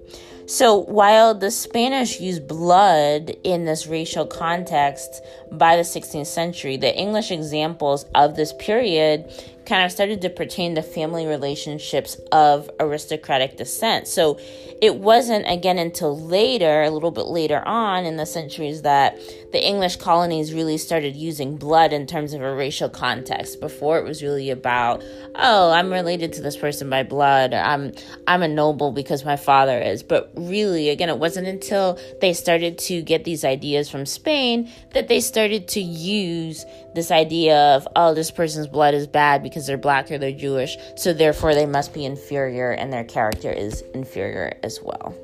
So 0.48 0.78
while 0.78 1.36
the 1.36 1.52
Spanish 1.52 2.22
used 2.22 2.48
blood 2.48 3.36
in 3.44 3.66
this 3.66 3.86
racial 3.86 4.26
context 4.26 5.22
by 5.52 5.76
the 5.76 5.82
16th 5.82 6.28
century, 6.28 6.78
the 6.78 6.96
English 6.98 7.32
examples 7.32 8.06
of 8.16 8.38
this 8.38 8.54
period 8.54 9.30
kind 9.68 9.84
of 9.84 9.92
started 9.92 10.22
to 10.22 10.30
pertain 10.30 10.76
to 10.76 10.82
family 10.82 11.28
relationships 11.28 12.16
of 12.32 12.70
aristocratic 12.80 13.58
descent. 13.58 14.08
So 14.08 14.40
it 14.82 14.96
wasn't 14.96 15.46
again 15.50 15.78
until 15.78 16.18
later, 16.18 16.84
a 16.84 16.90
little 16.90 17.12
bit 17.12 17.26
later 17.26 17.62
on 17.68 18.06
in 18.06 18.16
the 18.16 18.26
centuries, 18.26 18.84
that 18.84 19.20
the 19.52 19.66
English 19.66 19.98
colonies 19.98 20.54
really 20.54 20.78
started 20.78 21.16
using 21.16 21.58
blood 21.58 21.94
in 21.94 22.06
terms 22.06 22.34
of 22.34 22.42
a 22.42 22.54
racial 22.54 22.88
context. 22.88 23.60
Before 23.60 23.98
it 23.98 24.04
was 24.04 24.22
really 24.22 24.52
about, 24.52 25.04
oh, 25.36 25.72
I'm 25.72 25.92
related 25.92 26.34
to 26.34 26.42
this 26.42 26.56
person 26.56 26.90
by 26.90 27.04
blood, 27.04 27.54
or 27.54 27.60
I'm 27.60 27.92
I'm 28.28 28.44
a 28.44 28.48
noble 28.48 28.92
because 28.92 29.26
my 29.26 29.36
father 29.36 29.80
is. 29.80 30.04
But 30.04 30.32
really, 30.36 30.90
again, 30.90 31.10
it 31.10 31.18
wasn't 31.18 31.48
until 31.48 32.00
they 32.22 32.34
started 32.34 32.78
to 32.80 33.02
get 33.02 33.24
these 33.24 33.44
ideas 33.44 33.90
from 33.90 34.06
Spain 34.06 34.72
that 34.94 35.08
they 35.08 35.20
started 35.20 35.68
to 35.70 35.82
use 35.82 36.66
this 36.94 37.12
idea 37.12 37.76
of, 37.76 37.88
oh, 37.96 38.14
this 38.14 38.32
person's 38.32 38.68
blood 38.68 38.94
is 38.94 39.08
bad 39.08 39.44
because 39.44 39.57
they're 39.66 39.78
black 39.78 40.12
or 40.12 40.18
they're 40.18 40.32
Jewish, 40.32 40.78
so 40.96 41.14
therefore 41.14 41.56
they 41.56 41.66
must 41.66 41.94
be 41.94 42.06
inferior 42.06 42.72
and 42.72 42.94
their 42.94 43.04
character 43.04 43.52
is 43.52 43.82
inferior 43.94 44.58
as 44.62 44.80
well. 44.84 45.16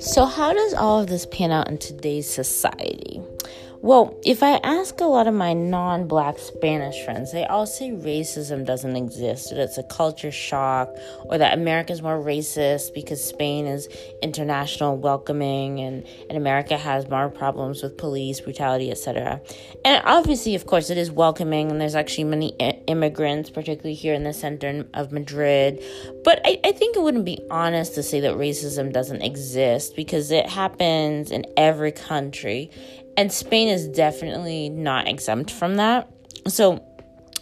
So, 0.00 0.26
how 0.26 0.52
does 0.52 0.74
all 0.74 1.00
of 1.00 1.06
this 1.06 1.24
pan 1.26 1.52
out 1.52 1.68
in 1.68 1.78
today's 1.78 2.28
society? 2.28 3.22
Well, 3.82 4.16
if 4.24 4.44
I 4.44 4.60
ask 4.62 5.00
a 5.00 5.06
lot 5.06 5.26
of 5.26 5.34
my 5.34 5.54
non 5.54 6.06
black 6.06 6.38
Spanish 6.38 7.04
friends, 7.04 7.32
they 7.32 7.44
all 7.44 7.66
say 7.66 7.90
racism 7.90 8.64
doesn't 8.64 8.94
exist, 8.94 9.50
that 9.50 9.58
it's 9.58 9.76
a 9.76 9.82
culture 9.82 10.30
shock, 10.30 10.88
or 11.24 11.36
that 11.38 11.52
America 11.52 11.92
is 11.92 12.00
more 12.00 12.22
racist 12.22 12.94
because 12.94 13.22
Spain 13.24 13.66
is 13.66 13.88
international 14.22 14.96
welcoming 14.98 15.80
and, 15.80 16.06
and 16.28 16.38
America 16.38 16.78
has 16.78 17.08
more 17.10 17.28
problems 17.28 17.82
with 17.82 17.98
police 17.98 18.40
brutality, 18.40 18.92
etc. 18.92 19.40
And 19.84 20.00
obviously, 20.06 20.54
of 20.54 20.64
course, 20.64 20.88
it 20.88 20.96
is 20.96 21.10
welcoming, 21.10 21.72
and 21.72 21.80
there's 21.80 21.96
actually 21.96 22.24
many 22.24 22.50
immigrants, 22.86 23.50
particularly 23.50 23.94
here 23.94 24.14
in 24.14 24.22
the 24.22 24.32
center 24.32 24.86
of 24.94 25.10
Madrid. 25.10 25.82
But 26.22 26.40
I, 26.44 26.60
I 26.62 26.70
think 26.70 26.96
it 26.96 27.02
wouldn't 27.02 27.24
be 27.24 27.40
honest 27.50 27.96
to 27.96 28.04
say 28.04 28.20
that 28.20 28.36
racism 28.36 28.92
doesn't 28.92 29.22
exist 29.22 29.96
because 29.96 30.30
it 30.30 30.48
happens 30.48 31.32
in 31.32 31.46
every 31.56 31.90
country 31.90 32.70
and 33.16 33.32
Spain 33.32 33.68
is 33.68 33.88
definitely 33.88 34.68
not 34.68 35.08
exempt 35.08 35.50
from 35.50 35.76
that. 35.76 36.08
So, 36.48 36.82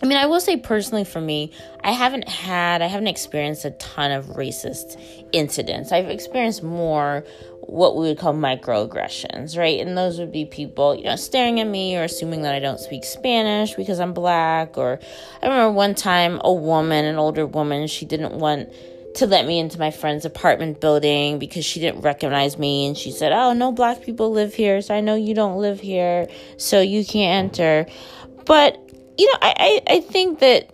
I 0.02 0.06
mean, 0.06 0.18
I 0.18 0.26
will 0.26 0.40
say 0.40 0.56
personally 0.56 1.04
for 1.04 1.20
me, 1.20 1.52
I 1.82 1.92
haven't 1.92 2.28
had, 2.28 2.82
I 2.82 2.86
haven't 2.86 3.08
experienced 3.08 3.64
a 3.64 3.70
ton 3.72 4.10
of 4.12 4.26
racist 4.26 5.00
incidents. 5.32 5.92
I've 5.92 6.08
experienced 6.08 6.62
more 6.62 7.24
what 7.60 7.96
we 7.96 8.08
would 8.08 8.18
call 8.18 8.34
microaggressions, 8.34 9.56
right? 9.56 9.78
And 9.78 9.96
those 9.96 10.18
would 10.18 10.32
be 10.32 10.44
people, 10.44 10.96
you 10.96 11.04
know, 11.04 11.16
staring 11.16 11.60
at 11.60 11.66
me 11.66 11.96
or 11.96 12.02
assuming 12.02 12.42
that 12.42 12.54
I 12.54 12.58
don't 12.58 12.80
speak 12.80 13.04
Spanish 13.04 13.74
because 13.74 14.00
I'm 14.00 14.12
black. 14.12 14.76
Or 14.76 14.98
I 15.42 15.46
remember 15.46 15.72
one 15.72 15.94
time 15.94 16.40
a 16.42 16.52
woman, 16.52 17.04
an 17.04 17.16
older 17.16 17.46
woman, 17.46 17.86
she 17.86 18.06
didn't 18.06 18.32
want 18.32 18.72
to 19.14 19.26
let 19.26 19.46
me 19.46 19.58
into 19.58 19.78
my 19.78 19.90
friend's 19.90 20.24
apartment 20.24 20.80
building 20.80 21.38
because 21.38 21.64
she 21.64 21.80
didn't 21.80 22.02
recognize 22.02 22.58
me 22.58 22.86
and 22.86 22.96
she 22.96 23.10
said, 23.10 23.32
Oh, 23.32 23.52
no 23.52 23.72
black 23.72 24.02
people 24.02 24.30
live 24.30 24.54
here, 24.54 24.80
so 24.80 24.94
I 24.94 25.00
know 25.00 25.14
you 25.14 25.34
don't 25.34 25.58
live 25.58 25.80
here, 25.80 26.28
so 26.56 26.80
you 26.80 27.04
can't 27.04 27.52
enter. 27.52 27.86
But, 28.46 28.78
you 29.18 29.26
know, 29.26 29.38
I, 29.42 29.82
I, 29.88 29.94
I 29.94 30.00
think 30.00 30.38
that, 30.40 30.70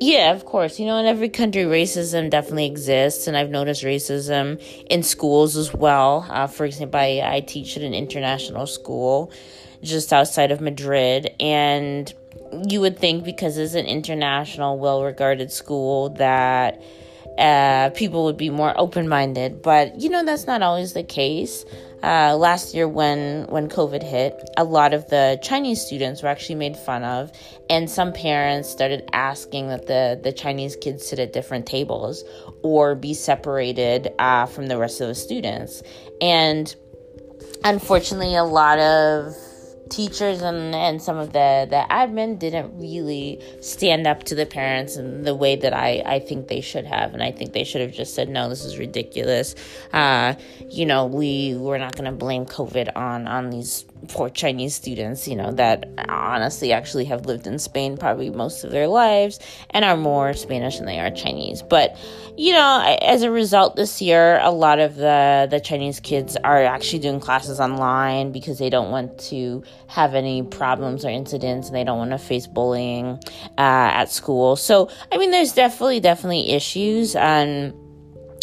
yeah, 0.00 0.32
of 0.32 0.44
course, 0.44 0.78
you 0.78 0.86
know, 0.86 0.98
in 0.98 1.06
every 1.06 1.28
country, 1.28 1.62
racism 1.62 2.30
definitely 2.30 2.66
exists, 2.66 3.26
and 3.26 3.36
I've 3.36 3.50
noticed 3.50 3.82
racism 3.82 4.60
in 4.88 5.02
schools 5.02 5.56
as 5.56 5.72
well. 5.74 6.26
Uh, 6.28 6.46
for 6.46 6.64
example, 6.64 7.00
I, 7.00 7.22
I 7.24 7.40
teach 7.40 7.76
at 7.76 7.82
an 7.82 7.94
international 7.94 8.66
school 8.66 9.32
just 9.82 10.12
outside 10.12 10.50
of 10.50 10.60
Madrid, 10.60 11.34
and 11.40 12.12
you 12.68 12.80
would 12.80 12.98
think 12.98 13.24
because 13.24 13.58
it's 13.58 13.74
an 13.74 13.86
international, 13.86 14.78
well 14.78 15.02
regarded 15.02 15.50
school 15.50 16.10
that 16.10 16.80
uh, 17.38 17.90
people 17.90 18.24
would 18.24 18.36
be 18.36 18.50
more 18.50 18.72
open 18.78 19.08
minded. 19.08 19.62
But 19.62 20.00
you 20.00 20.08
know 20.08 20.24
that's 20.24 20.46
not 20.46 20.62
always 20.62 20.92
the 20.92 21.02
case. 21.02 21.64
Uh, 22.02 22.36
last 22.36 22.74
year, 22.74 22.86
when 22.86 23.46
when 23.46 23.68
COVID 23.68 24.02
hit, 24.02 24.38
a 24.58 24.64
lot 24.64 24.92
of 24.92 25.08
the 25.08 25.38
Chinese 25.42 25.80
students 25.80 26.22
were 26.22 26.28
actually 26.28 26.56
made 26.56 26.76
fun 26.76 27.02
of, 27.02 27.32
and 27.70 27.88
some 27.88 28.12
parents 28.12 28.68
started 28.68 29.08
asking 29.14 29.68
that 29.68 29.86
the 29.86 30.20
the 30.22 30.32
Chinese 30.32 30.76
kids 30.76 31.06
sit 31.06 31.18
at 31.18 31.32
different 31.32 31.66
tables 31.66 32.22
or 32.62 32.94
be 32.94 33.14
separated 33.14 34.12
uh, 34.18 34.44
from 34.44 34.66
the 34.66 34.76
rest 34.76 35.00
of 35.00 35.08
the 35.08 35.14
students. 35.14 35.82
And 36.20 36.74
unfortunately, 37.64 38.34
a 38.34 38.44
lot 38.44 38.78
of 38.78 39.34
teachers 39.94 40.42
and, 40.42 40.74
and 40.74 41.00
some 41.00 41.16
of 41.16 41.32
the, 41.32 41.66
the 41.70 41.86
admin 41.88 42.38
didn't 42.38 42.76
really 42.78 43.40
stand 43.60 44.06
up 44.06 44.24
to 44.24 44.34
the 44.34 44.44
parents 44.44 44.96
in 44.96 45.22
the 45.22 45.34
way 45.34 45.54
that 45.54 45.72
I, 45.72 46.02
I 46.04 46.18
think 46.18 46.48
they 46.48 46.60
should 46.60 46.84
have. 46.84 47.14
And 47.14 47.22
I 47.22 47.30
think 47.30 47.52
they 47.52 47.62
should 47.62 47.80
have 47.80 47.92
just 47.92 48.14
said, 48.14 48.28
no, 48.28 48.48
this 48.48 48.64
is 48.64 48.76
ridiculous. 48.76 49.54
Uh, 49.92 50.34
you 50.68 50.84
know, 50.84 51.06
we, 51.06 51.54
we're 51.54 51.78
not 51.78 51.94
going 51.94 52.10
to 52.10 52.16
blame 52.16 52.44
COVID 52.44 52.96
on, 52.96 53.28
on 53.28 53.50
these 53.50 53.84
for 54.08 54.30
Chinese 54.30 54.74
students, 54.74 55.28
you 55.28 55.36
know, 55.36 55.52
that 55.52 55.88
honestly 56.08 56.72
actually 56.72 57.04
have 57.04 57.26
lived 57.26 57.46
in 57.46 57.58
Spain 57.58 57.96
probably 57.96 58.30
most 58.30 58.64
of 58.64 58.70
their 58.70 58.88
lives 58.88 59.38
and 59.70 59.84
are 59.84 59.96
more 59.96 60.32
Spanish 60.34 60.78
than 60.78 60.86
they 60.86 60.98
are 60.98 61.10
Chinese. 61.10 61.62
But, 61.62 61.96
you 62.36 62.52
know, 62.52 62.96
as 63.02 63.22
a 63.22 63.30
result 63.30 63.76
this 63.76 64.00
year, 64.02 64.38
a 64.40 64.50
lot 64.50 64.78
of 64.78 64.96
the, 64.96 65.46
the 65.50 65.60
Chinese 65.60 66.00
kids 66.00 66.36
are 66.44 66.64
actually 66.64 67.00
doing 67.00 67.20
classes 67.20 67.60
online 67.60 68.32
because 68.32 68.58
they 68.58 68.70
don't 68.70 68.90
want 68.90 69.18
to 69.18 69.62
have 69.86 70.14
any 70.14 70.42
problems 70.42 71.04
or 71.04 71.10
incidents 71.10 71.68
and 71.68 71.76
they 71.76 71.84
don't 71.84 71.98
want 71.98 72.10
to 72.10 72.18
face 72.18 72.46
bullying 72.46 73.18
uh, 73.58 73.90
at 74.00 74.10
school. 74.10 74.56
So, 74.56 74.90
I 75.12 75.18
mean, 75.18 75.30
there's 75.30 75.52
definitely, 75.52 76.00
definitely 76.00 76.50
issues. 76.50 77.14
And, 77.16 77.74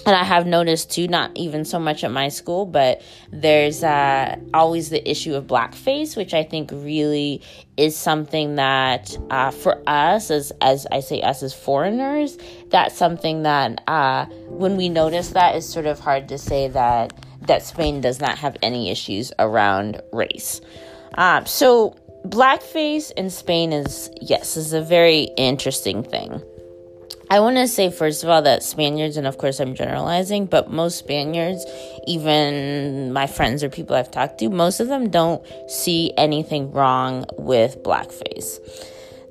and 0.06 0.16
I 0.16 0.24
have 0.24 0.48
noticed 0.48 0.92
too, 0.92 1.08
not 1.08 1.32
even 1.36 1.64
so 1.64 1.80
much 1.80 2.04
at 2.04 2.12
my 2.12 2.30
school, 2.30 2.66
but 2.66 3.02
there's 3.32 3.84
uh, 3.84 4.36
always 4.54 4.90
the 4.90 5.08
issue 5.10 5.36
of 5.36 5.46
blackface, 5.46 6.18
which 6.18 6.34
I 6.34 6.44
think 6.44 6.72
really 6.72 7.42
is 7.78 7.96
something 7.96 8.56
that 8.56 9.16
uh, 9.30 9.52
for 9.52 9.82
us, 9.88 10.32
as 10.32 10.52
as 10.62 10.88
I 10.92 11.02
say, 11.02 11.22
us 11.22 11.44
as 11.44 11.54
foreigners, 11.54 12.38
that's 12.70 12.96
something 12.98 13.44
that 13.44 13.84
uh, 13.88 14.26
when 14.48 14.76
we 14.76 14.90
notice 14.90 15.30
that 15.30 15.56
is 15.56 15.68
sort 15.68 15.86
of 15.86 16.00
hard 16.00 16.30
to 16.30 16.38
say 16.38 16.68
that 16.70 17.14
that 17.42 17.64
Spain 17.64 18.02
does 18.02 18.20
not 18.20 18.38
have 18.38 18.58
any 18.62 18.90
issues 18.90 19.32
around 19.40 20.02
race. 20.12 20.62
Um, 21.16 21.46
so 21.46 21.96
blackface 22.26 23.12
in 23.14 23.30
Spain 23.30 23.74
is 23.74 24.10
yes 24.22 24.58
is 24.58 24.74
a 24.74 24.82
very 24.82 25.30
interesting 25.38 26.04
thing. 26.04 26.42
I 27.32 27.40
want 27.40 27.56
to 27.56 27.66
say, 27.70 27.90
first 27.90 28.26
of 28.26 28.30
all, 28.30 28.42
that 28.42 28.62
Spaniards, 28.62 29.16
and 29.16 29.26
of 29.26 29.38
course 29.38 29.62
I'm 29.62 29.74
generalizing, 29.74 30.48
but 30.48 30.70
most 30.70 30.98
Spaniards, 30.98 31.66
even 32.06 33.14
my 33.14 33.26
friends 33.26 33.64
or 33.64 33.70
people 33.70 33.96
I've 33.96 34.12
talked 34.12 34.40
to, 34.40 34.50
most 34.50 34.82
of 34.82 34.90
them 34.90 35.10
don't 35.10 35.42
see 35.70 36.12
anything 36.18 36.74
wrong 36.74 37.24
with 37.38 37.82
blackface. 37.84 38.60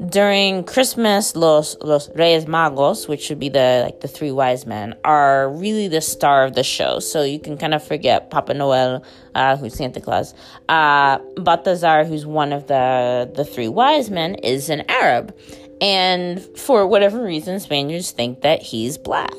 During 0.09 0.65
Christmas, 0.65 1.37
los 1.37 1.77
los 1.83 2.09
Reyes 2.15 2.47
Magos, 2.47 3.07
which 3.07 3.21
should 3.21 3.39
be 3.39 3.51
the 3.51 3.83
like 3.85 4.01
the 4.01 4.09
three 4.09 4.31
wise 4.31 4.65
men, 4.65 4.95
are 5.05 5.51
really 5.51 5.89
the 5.89 6.01
star 6.01 6.45
of 6.45 6.55
the 6.55 6.65
show. 6.65 7.01
So 7.01 7.23
you 7.23 7.39
can 7.39 7.59
kind 7.59 7.75
of 7.75 7.85
forget 7.87 8.31
Papa 8.31 8.55
Noel, 8.55 9.05
uh, 9.35 9.59
who's 9.59 9.75
Santa 9.75 10.01
Claus. 10.01 10.33
Uh, 10.71 11.19
Balthazar, 11.37 12.07
who's 12.07 12.25
one 12.25 12.55
of 12.55 12.67
the 12.67 13.31
the 13.35 13.45
three 13.45 13.69
wise 13.69 14.09
men, 14.09 14.37
is 14.37 14.71
an 14.71 14.85
Arab, 14.89 15.37
and 15.81 16.41
for 16.59 16.87
whatever 16.87 17.23
reason, 17.23 17.59
Spaniards 17.61 18.11
think 18.11 18.43
that 18.43 18.63
he's 18.63 18.99
black. 18.99 19.33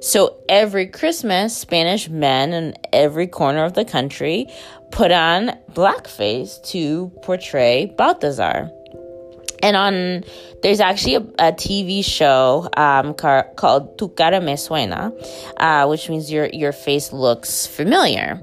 So 0.00 0.36
every 0.48 0.86
Christmas, 0.86 1.56
Spanish 1.56 2.08
men 2.08 2.52
in 2.52 2.74
every 2.92 3.26
corner 3.26 3.64
of 3.64 3.74
the 3.74 3.84
country 3.84 4.46
put 4.90 5.10
on 5.10 5.58
blackface 5.72 6.62
to 6.70 7.10
portray 7.22 7.86
Balthazar. 7.96 8.70
And 9.62 9.76
on 9.76 10.24
there's 10.62 10.80
actually 10.80 11.16
a, 11.16 11.20
a 11.20 11.52
TV 11.52 12.04
show 12.04 12.68
um, 12.76 13.14
car, 13.14 13.48
called 13.56 13.96
Tu 13.96 14.08
cara 14.08 14.40
me 14.40 14.54
suena, 14.54 15.12
uh, 15.56 15.86
which 15.86 16.08
means 16.08 16.32
your 16.32 16.46
your 16.46 16.72
face 16.72 17.12
looks 17.12 17.66
familiar 17.66 18.40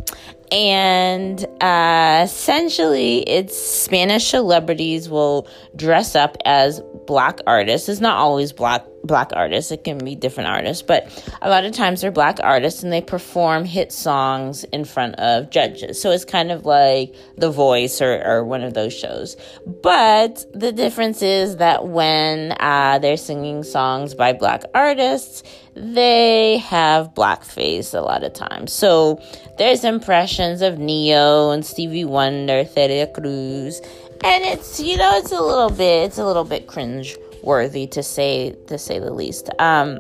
and 0.52 1.46
uh, 1.62 2.22
essentially 2.24 3.20
it's 3.30 3.56
spanish 3.58 4.30
celebrities 4.30 5.10
will 5.10 5.48
dress 5.76 6.16
up 6.16 6.38
as 6.46 6.82
black 7.10 7.40
artists. 7.48 7.90
It's 7.90 8.00
not 8.00 8.18
always 8.18 8.54
black 8.54 8.86
black 9.04 9.32
artists. 9.34 9.72
It 9.72 9.84
can 9.84 9.98
be 9.98 10.16
different 10.16 10.50
artists 10.50 10.84
but 10.84 11.10
a 11.42 11.50
lot 11.50 11.66
of 11.66 11.74
times 11.74 12.02
they're 12.02 12.12
black 12.12 12.38
artists 12.44 12.84
and 12.84 12.94
they 12.94 13.02
perform 13.02 13.66
hit 13.66 13.92
songs 13.92 14.64
in 14.66 14.86
front 14.86 15.16
of 15.16 15.50
judges. 15.50 16.00
So 16.00 16.12
it's 16.12 16.24
kind 16.24 16.52
of 16.52 16.66
like 16.66 17.16
the 17.36 17.50
voice 17.50 18.00
or, 18.00 18.22
or 18.24 18.44
one 18.44 18.62
of 18.64 18.76
those 18.76 18.94
shows. 18.94 19.36
But 19.66 20.46
the 20.54 20.72
difference 20.72 21.24
is 21.24 21.58
that 21.58 21.88
when 21.88 22.56
uh, 22.60 23.00
they're 23.00 23.18
singing 23.18 23.64
songs 23.64 24.14
by 24.14 24.34
black 24.34 24.64
artists 24.76 25.42
they 25.76 26.58
have 26.58 27.14
blackface 27.14 27.94
a 27.94 28.02
lot 28.02 28.24
of 28.24 28.34
times. 28.34 28.74
So 28.74 29.22
there's 29.58 29.86
impressions 29.86 30.62
of 30.62 30.78
Ne-Yo 30.78 31.52
and 31.52 31.66
Stevie 31.66 32.04
Wonder, 32.04 32.66
Celia 32.66 33.08
Cruz, 33.08 33.82
and 34.24 34.44
it's 34.44 34.80
you 34.80 34.98
know 34.98 35.18
it's 35.18 35.32
a 35.32 35.42
little 35.42 35.70
bit 35.70 36.06
it's 36.06 36.18
a 36.18 36.26
little 36.26 36.44
bit 36.44 36.68
cringe 36.68 37.18
worthy 37.44 37.88
to 37.88 38.04
say 38.04 38.56
to 38.68 38.78
say 38.78 39.00
the 39.00 39.14
least. 39.14 39.50
Um, 39.60 40.00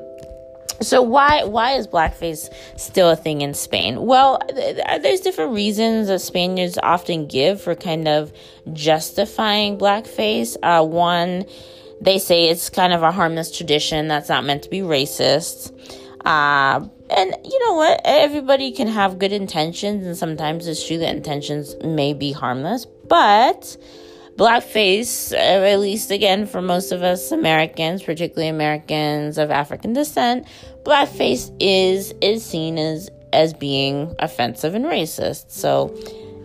so 0.82 1.01
why 1.01 1.43
why 1.43 1.73
is 1.73 1.88
blackface 1.88 2.49
still 2.77 3.10
a 3.10 3.15
thing 3.15 3.41
in 3.41 3.53
Spain? 3.53 4.05
Well, 4.05 4.39
there's 4.53 5.21
different 5.21 5.53
reasons 5.53 6.08
that 6.08 6.19
Spaniards 6.19 6.77
often 6.82 7.27
give 7.27 7.62
for 7.62 7.75
kind 7.75 8.08
of 8.08 8.32
justifying 8.73 9.77
blackface. 9.77 10.55
Uh, 10.63 10.86
one 10.86 11.45
they 12.01 12.17
say 12.17 12.45
it's 12.45 12.69
kind 12.69 12.93
of 12.93 13.03
a 13.03 13.12
harmless 13.12 13.55
tradition 13.55 14.08
that's 14.08 14.29
not 14.29 14.45
meant 14.45 14.63
to 14.63 14.69
be 14.69 14.79
racist. 14.79 15.73
Uh, 16.25 16.88
and 17.10 17.36
you 17.43 17.60
know 17.67 17.73
what? 17.73 17.99
Everybody 18.05 18.71
can 18.71 18.88
have 18.88 19.19
good 19.19 19.34
intentions, 19.34 20.05
and 20.05 20.15
sometimes 20.15 20.67
it's 20.67 20.86
true 20.86 20.97
that 20.99 21.13
intentions 21.13 21.75
may 21.84 22.13
be 22.13 22.32
harmless, 22.32 22.86
but 22.86 23.75
blackface, 24.39 25.34
uh, 25.34 25.36
at 25.36 25.80
least 25.80 26.12
again 26.12 26.45
for 26.45 26.62
most 26.62 26.93
of 26.93 27.04
us 27.04 27.32
Americans, 27.34 28.02
particularly 28.02 28.47
Americans 28.47 29.38
of 29.38 29.52
African 29.52 29.91
descent, 29.91 30.47
blackface 30.84 31.54
is 31.60 32.13
is 32.21 32.43
seen 32.43 32.78
as 32.78 33.10
as 33.34 33.54
being 33.54 34.15
offensive 34.19 34.75
and 34.75 34.86
racist. 34.86 35.52
So 35.52 35.93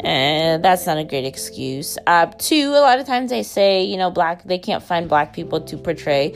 and 0.01 0.63
that's 0.63 0.87
not 0.87 0.99
a 0.99 1.05
great 1.05 1.25
excuse. 1.25 1.97
Uh, 2.07 2.27
two, 2.27 2.71
a 2.71 2.83
lot 2.83 2.99
of 2.99 3.07
times 3.07 3.31
they 3.31 3.45
say, 3.45 3.85
you 3.85 3.97
know, 3.97 4.11
black, 4.11 4.43
they 4.43 4.59
can't 4.59 4.83
find 4.83 5.09
black 5.09 5.33
people 5.33 5.61
to 5.63 5.77
portray 5.79 6.35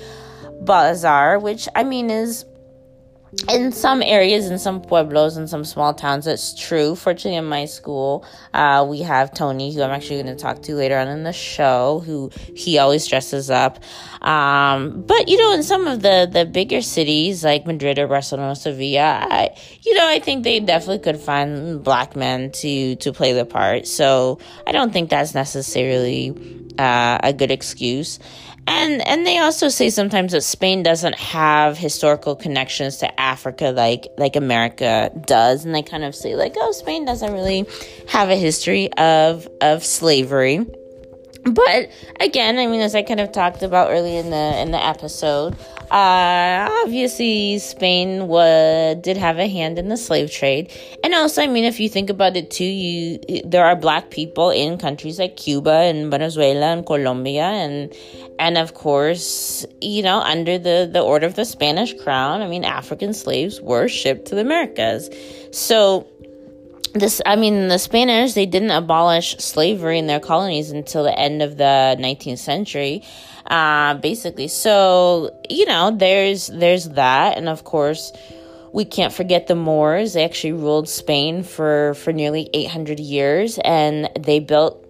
Balthazar, 0.61 1.41
which 1.41 1.69
I 1.75 1.83
mean 1.83 2.09
is 2.09 2.45
in 3.49 3.73
some 3.73 4.03
areas, 4.03 4.49
in 4.49 4.59
some 4.59 4.81
pueblos, 4.81 5.37
in 5.37 5.47
some 5.47 5.65
small 5.65 5.93
towns, 5.93 6.27
it's 6.27 6.55
true. 6.55 6.95
Fortunately, 6.95 7.37
in 7.37 7.45
my 7.45 7.67
school, 7.67 8.25
uh, 8.55 8.87
we 8.89 9.01
have 9.01 9.35
Tony, 9.35 9.75
who 9.75 9.83
I'm 9.83 9.91
actually 9.91 10.23
going 10.23 10.35
to 10.35 10.43
talk 10.43 10.63
to 10.63 10.75
later 10.75 10.97
on 10.97 11.09
in 11.09 11.25
the 11.25 11.33
show, 11.33 12.03
who 12.07 12.31
he 12.55 12.79
always 12.79 13.07
dresses 13.07 13.51
up. 13.51 13.79
Um, 14.23 15.03
but 15.03 15.29
you 15.29 15.37
know, 15.37 15.53
in 15.53 15.63
some 15.63 15.87
of 15.87 16.03
the 16.03 16.29
the 16.31 16.47
bigger 16.47 16.81
cities 16.81 17.45
like 17.45 17.67
Madrid 17.67 17.99
or 17.99 18.09
Barcelona, 18.09 18.57
Sevilla, 18.57 19.27
I, 19.29 19.55
you 19.83 19.95
know, 19.95 20.09
I 20.09 20.21
think 20.21 20.45
they 20.45 20.61
definitely 20.61 21.01
could 21.01 21.21
find 21.21 21.83
black 21.85 22.17
men 22.17 22.51
to 22.53 22.97
to 22.97 23.13
play 23.13 23.35
the 23.35 23.45
part. 23.45 23.87
So 23.87 24.39
I 24.67 24.73
don't 24.73 24.93
think 24.93 25.11
that's 25.11 25.35
necessarily 25.35 26.35
uh, 26.79 27.19
a 27.23 27.33
good 27.33 27.51
excuse 27.51 28.19
and 28.69 29.07
and 29.09 29.27
they 29.27 29.39
also 29.39 29.69
say 29.69 29.89
sometimes 29.91 30.33
that 30.33 30.43
Spain 30.43 30.83
doesn't 30.83 31.15
have 31.15 31.79
historical 31.79 32.37
connections 32.37 32.99
to 32.99 33.21
Africa 33.21 33.73
like 33.75 34.09
like 34.19 34.37
America 34.37 35.11
does. 35.27 35.65
And 35.65 35.75
they 35.75 35.83
kind 35.83 36.05
of 36.05 36.15
say 36.15 36.37
like 36.37 36.55
oh 36.59 36.73
Spain 36.73 37.05
doesn't 37.05 37.33
really 37.33 37.67
have 38.09 38.29
a 38.29 38.37
history 38.37 38.93
of 38.95 39.49
of 39.61 39.85
slavery 39.85 40.67
but 41.45 41.91
again, 42.21 42.59
I 42.59 42.67
mean, 42.67 42.81
as 42.81 42.95
I 42.95 43.03
kind 43.03 43.21
of 43.21 43.33
talked 43.33 43.63
about 43.63 43.91
early 43.91 44.17
in 44.17 44.31
the 44.31 44.61
in 44.61 44.71
the 44.71 44.85
episode, 44.85 45.55
uh, 45.91 46.69
obviously 46.85 47.59
Spain 47.59 48.29
was 48.29 48.97
did 49.01 49.17
have 49.17 49.39
a 49.39 49.49
hand 49.49 49.79
in 49.79 49.89
the 49.89 49.97
slave 49.97 50.31
trade, 50.31 50.71
and 51.03 51.15
also, 51.15 51.43
I 51.43 51.47
mean, 51.47 51.65
if 51.65 51.81
you 51.81 51.89
think 51.89 52.11
about 52.11 52.37
it 52.37 52.51
too, 52.51 52.65
you 52.65 53.19
there 53.45 53.65
are 53.65 53.77
black 53.77 54.11
people 54.11 54.51
in 54.51 54.79
countries 54.79 55.19
like 55.19 55.37
Cuba 55.37 55.71
and 55.71 56.11
Venezuela 56.11 56.67
and 56.67 56.85
Colombia, 56.85 57.45
and 57.45 57.95
and 58.39 58.59
of 58.59 58.75
course, 58.75 59.65
you 59.81 60.03
know, 60.03 60.21
under 60.21 60.59
the 60.59 60.89
the 60.93 61.01
order 61.01 61.27
of 61.27 61.35
the 61.35 61.45
Spanish 61.45 61.95
crown, 62.03 62.43
I 62.43 62.49
mean, 62.49 62.65
African 62.65 63.15
slaves 63.15 63.61
were 63.61 63.89
shipped 63.89 64.27
to 64.27 64.35
the 64.35 64.41
Americas, 64.41 65.09
so 65.53 66.07
this 66.95 67.21
i 67.27 67.37
mean 67.37 67.69
the 67.69 67.79
spanish 67.79 68.35
they 68.35 68.47
didn't 68.47 68.71
abolish 68.71 69.37
slavery 69.37 69.99
in 69.99 70.07
their 70.07 70.21
colonies 70.21 70.71
until 70.71 71.05
the 71.05 71.19
end 71.19 71.43
of 71.43 71.57
the 71.57 71.97
19th 71.99 72.39
century. 72.39 73.03
Uh, 73.47 73.95
basically 73.95 74.49
so 74.49 75.31
you 75.49 75.65
know 75.67 75.91
there's 75.91 76.49
there's 76.49 76.91
that. 76.91 77.37
And 77.39 77.49
of 77.49 77.65
course 77.65 78.13
we 78.73 78.85
can't 78.85 79.13
forget 79.13 79.47
the 79.47 79.55
moors. 79.55 80.13
They 80.13 80.25
actually 80.25 80.53
ruled 80.53 80.89
spain 80.89 81.43
for 81.43 81.95
for 81.95 82.13
nearly 82.13 82.51
800 82.53 83.01
years 83.01 83.59
and 83.65 84.11
they 84.19 84.41
built 84.41 84.85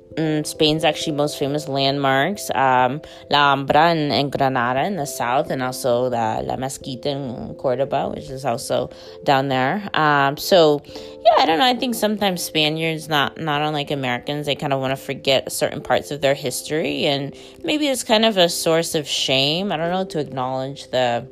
Spain's 0.45 0.85
actually 0.85 1.17
most 1.17 1.39
famous 1.39 1.69
landmarks, 1.69 2.51
um, 2.55 3.01
La 3.31 3.53
Alhambra 3.53 3.91
in, 3.93 4.11
in, 4.11 4.31
Granada 4.31 4.85
in 4.85 4.97
the 4.97 5.07
south, 5.07 5.51
and 5.51 5.63
also 5.63 6.11
the 6.11 6.43
La 6.45 6.57
Mezquita 6.57 7.07
in 7.07 7.55
Cordoba, 7.55 8.09
which 8.09 8.29
is 8.31 8.45
also 8.45 8.91
down 9.25 9.49
there. 9.49 9.89
Um, 9.95 10.37
so, 10.37 10.83
yeah, 10.87 11.35
I 11.39 11.47
don't 11.47 11.59
know. 11.59 11.67
I 11.67 11.75
think 11.75 11.95
sometimes 11.95 12.43
Spaniards, 12.43 13.09
not 13.09 13.39
not 13.39 13.63
unlike 13.63 13.91
Americans, 13.91 14.47
they 14.47 14.55
kind 14.55 14.73
of 14.73 14.81
want 14.81 14.93
to 14.93 14.97
forget 14.97 15.51
certain 15.53 15.81
parts 15.81 16.11
of 16.11 16.21
their 16.21 16.35
history, 16.35 17.07
and 17.07 17.35
maybe 17.63 17.89
it's 17.89 18.05
kind 18.05 18.25
of 18.25 18.37
a 18.37 18.49
source 18.49 18.95
of 18.95 19.07
shame. 19.07 19.73
I 19.73 19.77
don't 19.77 19.91
know 19.91 20.05
to 20.05 20.19
acknowledge 20.19 20.91
the 20.91 21.29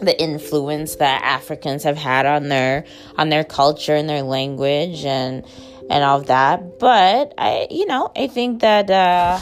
the 0.00 0.20
influence 0.20 0.96
that 0.96 1.22
Africans 1.22 1.84
have 1.84 1.96
had 1.96 2.26
on 2.26 2.48
their 2.48 2.84
on 3.16 3.28
their 3.28 3.44
culture 3.44 3.94
and 3.94 4.08
their 4.08 4.22
language 4.22 5.04
and 5.04 5.44
and 5.92 6.02
all 6.02 6.18
of 6.18 6.26
that. 6.26 6.78
But 6.80 7.34
I, 7.36 7.68
you 7.70 7.86
know, 7.86 8.10
I 8.16 8.26
think 8.26 8.62
that 8.62 8.90
uh, 8.90 9.38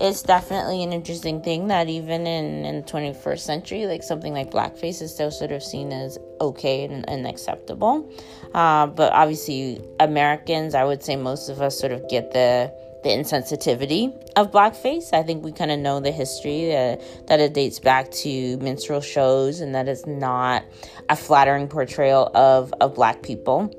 it's 0.00 0.22
definitely 0.22 0.82
an 0.82 0.92
interesting 0.92 1.42
thing 1.42 1.68
that 1.68 1.88
even 1.88 2.26
in, 2.26 2.64
in 2.64 2.76
the 2.78 2.82
21st 2.82 3.38
century, 3.38 3.86
like 3.86 4.02
something 4.02 4.34
like 4.34 4.50
blackface 4.50 5.00
is 5.00 5.14
still 5.14 5.30
sort 5.30 5.52
of 5.52 5.62
seen 5.62 5.92
as 5.92 6.18
okay 6.40 6.84
and, 6.84 7.08
and 7.08 7.24
acceptable. 7.26 8.12
Uh, 8.52 8.88
but 8.88 9.12
obviously, 9.12 9.80
Americans, 10.00 10.74
I 10.74 10.84
would 10.84 11.04
say 11.04 11.14
most 11.14 11.48
of 11.48 11.62
us 11.62 11.78
sort 11.78 11.92
of 11.92 12.06
get 12.10 12.32
the 12.32 12.74
the 13.04 13.08
insensitivity 13.08 14.14
of 14.36 14.52
blackface. 14.52 15.12
I 15.12 15.24
think 15.24 15.44
we 15.44 15.50
kind 15.50 15.72
of 15.72 15.80
know 15.80 15.98
the 15.98 16.12
history 16.12 16.72
uh, 16.72 16.96
that 17.26 17.40
it 17.40 17.52
dates 17.52 17.80
back 17.80 18.12
to 18.22 18.56
minstrel 18.58 19.00
shows 19.00 19.58
and 19.58 19.74
that 19.74 19.88
it's 19.88 20.06
not 20.06 20.62
a 21.08 21.16
flattering 21.16 21.66
portrayal 21.66 22.30
of, 22.32 22.72
of 22.80 22.94
black 22.94 23.22
people 23.22 23.74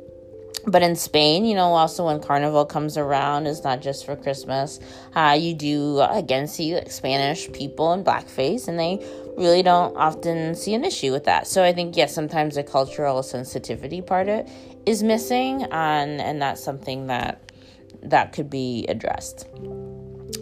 but 0.65 0.81
in 0.81 0.95
Spain, 0.95 1.45
you 1.45 1.55
know, 1.55 1.73
also 1.73 2.05
when 2.05 2.21
Carnival 2.21 2.65
comes 2.65 2.97
around, 2.97 3.47
it's 3.47 3.63
not 3.63 3.81
just 3.81 4.05
for 4.05 4.15
Christmas. 4.15 4.79
Uh, 5.13 5.37
you 5.39 5.53
do 5.53 5.99
again 5.99 6.47
see 6.47 6.73
like 6.75 6.91
Spanish 6.91 7.51
people 7.51 7.91
in 7.93 8.03
blackface, 8.03 8.67
and 8.67 8.79
they 8.79 9.05
really 9.37 9.61
don't 9.61 9.95
often 9.97 10.55
see 10.55 10.73
an 10.73 10.85
issue 10.85 11.11
with 11.11 11.25
that. 11.25 11.47
So 11.47 11.63
I 11.63 11.73
think 11.73 11.97
yes, 11.97 12.13
sometimes 12.13 12.55
the 12.55 12.63
cultural 12.63 13.23
sensitivity 13.23 14.01
part 14.01 14.29
of 14.29 14.39
it 14.39 14.49
is 14.85 15.03
missing, 15.03 15.63
and 15.63 16.21
and 16.21 16.41
that's 16.41 16.63
something 16.63 17.07
that 17.07 17.51
that 18.01 18.31
could 18.31 18.49
be 18.49 18.85
addressed. 18.87 19.47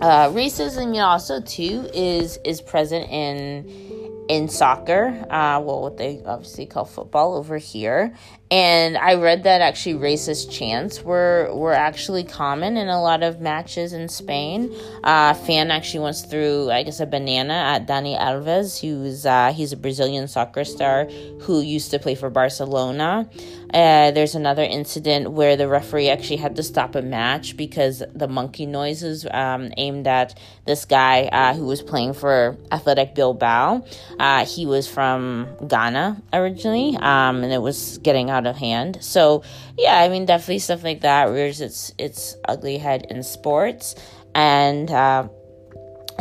Uh, 0.01 0.29
racism, 0.29 0.87
you 0.87 1.01
know, 1.01 1.05
also 1.05 1.41
too 1.41 1.89
is 1.93 2.37
is 2.45 2.61
present 2.61 3.09
in 3.09 3.91
in 4.29 4.47
soccer, 4.47 5.07
uh, 5.29 5.59
well, 5.59 5.81
what 5.81 5.97
they 5.97 6.21
obviously 6.25 6.65
call 6.65 6.85
football 6.85 7.35
over 7.35 7.57
here, 7.57 8.15
and 8.51 8.97
I 8.97 9.15
read 9.15 9.43
that 9.43 9.61
actually 9.61 9.95
racist 9.95 10.51
chants 10.51 11.01
were 11.01 11.49
were 11.53 11.73
actually 11.73 12.25
common 12.25 12.75
in 12.75 12.89
a 12.89 13.01
lot 13.01 13.23
of 13.23 13.39
matches 13.39 13.93
in 13.93 14.09
Spain. 14.09 14.75
Uh, 15.05 15.33
fan 15.33 15.71
actually 15.71 16.01
once 16.01 16.23
threw, 16.23 16.69
I 16.69 16.83
guess, 16.83 16.99
a 16.99 17.05
banana 17.05 17.53
at 17.53 17.87
Dani 17.87 18.19
Alves, 18.19 18.81
who's 18.81 19.25
uh, 19.25 19.53
he's 19.55 19.71
a 19.71 19.77
Brazilian 19.77 20.27
soccer 20.27 20.65
star 20.65 21.05
who 21.41 21.61
used 21.61 21.91
to 21.91 21.99
play 21.99 22.13
for 22.13 22.29
Barcelona. 22.29 23.29
Uh, 23.73 24.11
there's 24.11 24.35
another 24.35 24.63
incident 24.63 25.31
where 25.31 25.55
the 25.55 25.67
referee 25.67 26.09
actually 26.09 26.35
had 26.35 26.57
to 26.57 26.63
stop 26.63 26.95
a 26.95 27.01
match 27.01 27.55
because 27.55 28.03
the 28.13 28.27
monkey 28.27 28.65
noises 28.65 29.25
um, 29.31 29.71
aimed 29.77 30.07
at 30.07 30.37
this 30.65 30.83
guy 30.83 31.29
uh, 31.31 31.53
who 31.53 31.65
was 31.65 31.81
playing 31.81 32.13
for 32.13 32.57
Athletic 32.69 33.15
Bilbao. 33.15 33.85
Uh, 34.19 34.45
he 34.45 34.65
was 34.65 34.89
from 34.89 35.47
Ghana 35.65 36.21
originally, 36.33 36.97
um, 36.97 37.43
and 37.43 37.53
it 37.53 37.61
was 37.61 37.97
getting 37.99 38.29
out 38.29 38.40
out 38.41 38.47
of 38.47 38.57
hand. 38.57 38.97
So 39.01 39.43
yeah, 39.77 39.99
I 39.99 40.09
mean 40.09 40.25
definitely 40.25 40.59
stuff 40.59 40.83
like 40.83 41.01
that 41.01 41.29
rears 41.29 41.61
its 41.61 41.93
its 41.97 42.35
ugly 42.47 42.77
head 42.77 43.07
in 43.09 43.23
sports 43.23 43.95
and 44.33 44.89
uh, 44.89 45.27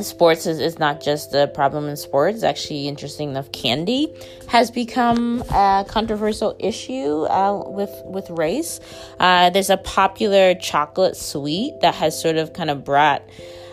sports 0.03 0.47
is, 0.47 0.61
is 0.61 0.79
not 0.79 1.03
just 1.03 1.35
a 1.35 1.47
problem 1.49 1.89
in 1.89 1.97
sports. 1.97 2.43
Actually 2.43 2.89
interesting 2.89 3.31
enough. 3.31 3.51
Candy 3.53 4.13
has 4.49 4.71
become 4.71 5.43
a 5.51 5.85
controversial 5.89 6.57
issue 6.59 7.25
uh, 7.25 7.65
with 7.67 7.93
with 8.05 8.31
race. 8.31 8.81
Uh, 9.19 9.51
there's 9.51 9.71
a 9.71 9.77
popular 9.77 10.55
chocolate 10.55 11.17
sweet 11.17 11.81
that 11.81 11.95
has 11.95 12.21
sort 12.21 12.37
of 12.37 12.53
kind 12.53 12.71
of 12.71 12.85
brought 12.85 13.23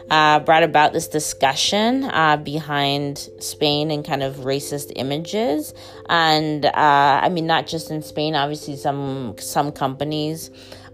uh, 0.09 0.39
brought 0.39 0.63
about 0.63 0.93
this 0.93 1.07
discussion 1.07 2.05
uh, 2.05 2.37
behind 2.37 3.29
Spain 3.39 3.91
and 3.91 4.05
kind 4.05 4.23
of 4.23 4.37
racist 4.37 4.91
images. 4.95 5.73
And 6.09 6.65
uh, 6.65 6.71
I 6.75 7.29
mean, 7.29 7.47
not 7.47 7.67
just 7.67 7.91
in 7.91 8.01
Spain, 8.01 8.35
obviously, 8.35 8.75
some, 8.75 9.35
some 9.39 9.71
companies 9.71 10.49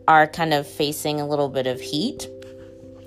are 0.07 0.27
kind 0.27 0.53
of 0.53 0.67
facing 0.67 1.21
a 1.21 1.27
little 1.27 1.49
bit 1.49 1.67
of 1.67 1.79
heat. 1.79 2.27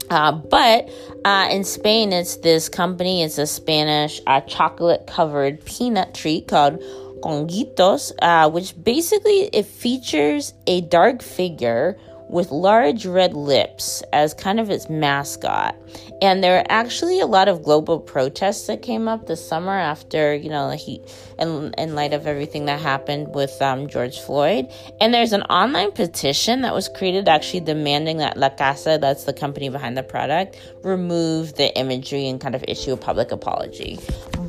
Uh, 0.09 0.33
but 0.33 0.89
uh, 1.25 1.49
in 1.51 1.65
Spain, 1.65 2.13
it's 2.13 2.37
this 2.37 2.69
company, 2.69 3.23
it's 3.23 3.39
a 3.39 3.47
Spanish 3.47 4.21
uh, 4.27 4.41
chocolate 4.43 5.07
covered 5.07 5.65
peanut 5.65 6.15
treat 6.15 6.47
called 6.47 6.81
Conguitos, 7.23 8.13
uh, 8.23 8.49
which 8.49 8.73
basically 8.83 9.51
it 9.53 9.67
features 9.67 10.55
a 10.69 10.81
dark 10.83 11.23
figure 11.23 11.99
with 12.29 12.51
large 12.51 13.07
red 13.07 13.35
lips 13.35 14.03
as 14.13 14.35
kind 14.35 14.59
of 14.59 14.71
its 14.71 14.89
mascot. 14.89 15.77
And 16.23 16.43
there 16.43 16.59
are 16.59 16.67
actually 16.69 17.21
a 17.21 17.27
lot 17.27 17.49
of 17.49 17.63
global 17.63 18.01
protests 18.01 18.67
that 18.67 18.83
came 18.83 19.07
up 19.07 19.27
this 19.27 19.47
summer 19.47 19.73
after, 19.73 20.35
you 20.35 20.49
know, 20.49 20.71
he, 20.71 21.03
in, 21.39 21.75
in 21.79 21.95
light 21.95 22.13
of 22.13 22.27
everything 22.27 22.67
that 22.67 22.81
happened 22.81 23.35
with 23.35 23.61
um, 23.61 23.89
George 23.89 24.19
Floyd. 24.21 24.71
And 25.01 25.13
there's 25.13 25.33
an 25.33 25.43
online 25.43 25.93
petition 25.93 26.63
that 26.63 26.75
was 26.75 26.89
created 26.89 27.29
actually 27.29 27.61
demanding 27.61 28.19
that 28.19 28.37
La 28.37 28.51
Casa, 28.51 28.99
that's 29.01 29.25
the 29.25 29.33
company 29.33 29.69
behind 29.69 29.97
the 29.97 30.03
product, 30.03 30.59
remove 30.83 31.55
the 31.55 31.77
imagery 31.79 32.29
and 32.29 32.41
kind 32.41 32.55
of 32.55 32.65
issue 32.69 32.93
a 32.93 32.97
public 32.97 33.33
apology. 33.33 33.99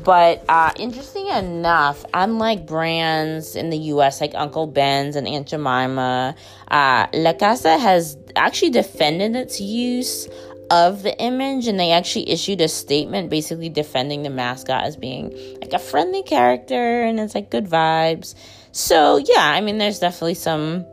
But 0.04 0.44
uh, 0.48 0.72
interesting 0.78 1.28
enough, 1.28 2.04
unlike 2.14 2.66
brands 2.66 3.56
in 3.56 3.70
the 3.70 3.78
US 3.92 4.20
like 4.20 4.32
Uncle 4.34 4.66
Ben's 4.66 5.16
and 5.16 5.28
Aunt 5.28 5.48
Jemima, 5.48 6.34
uh, 6.68 7.06
La 7.12 7.32
Casa 7.34 7.78
has 7.78 8.16
actually 8.36 8.70
defended 8.70 9.36
its 9.36 9.60
use 9.60 10.28
of 10.70 11.02
the 11.02 11.18
image 11.20 11.66
and 11.66 11.78
they 11.78 11.92
actually 11.92 12.28
issued 12.28 12.60
a 12.60 12.68
statement 12.68 13.30
basically 13.30 13.68
defending 13.68 14.22
the 14.22 14.30
mascot 14.30 14.84
as 14.84 14.96
being 14.96 15.30
like 15.60 15.72
a 15.72 15.78
friendly 15.78 16.22
character 16.22 17.02
and 17.02 17.18
it's 17.18 17.34
like 17.34 17.50
good 17.50 17.66
vibes. 17.66 18.34
So, 18.72 19.16
yeah, 19.16 19.50
I 19.52 19.60
mean 19.60 19.78
there's 19.78 19.98
definitely 19.98 20.34
some 20.34 20.84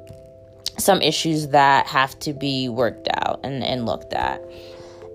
some 0.77 1.01
issues 1.01 1.49
that 1.49 1.87
have 1.87 2.17
to 2.19 2.33
be 2.33 2.69
worked 2.69 3.07
out 3.13 3.39
and, 3.43 3.63
and 3.63 3.85
looked 3.85 4.13
at. 4.13 4.41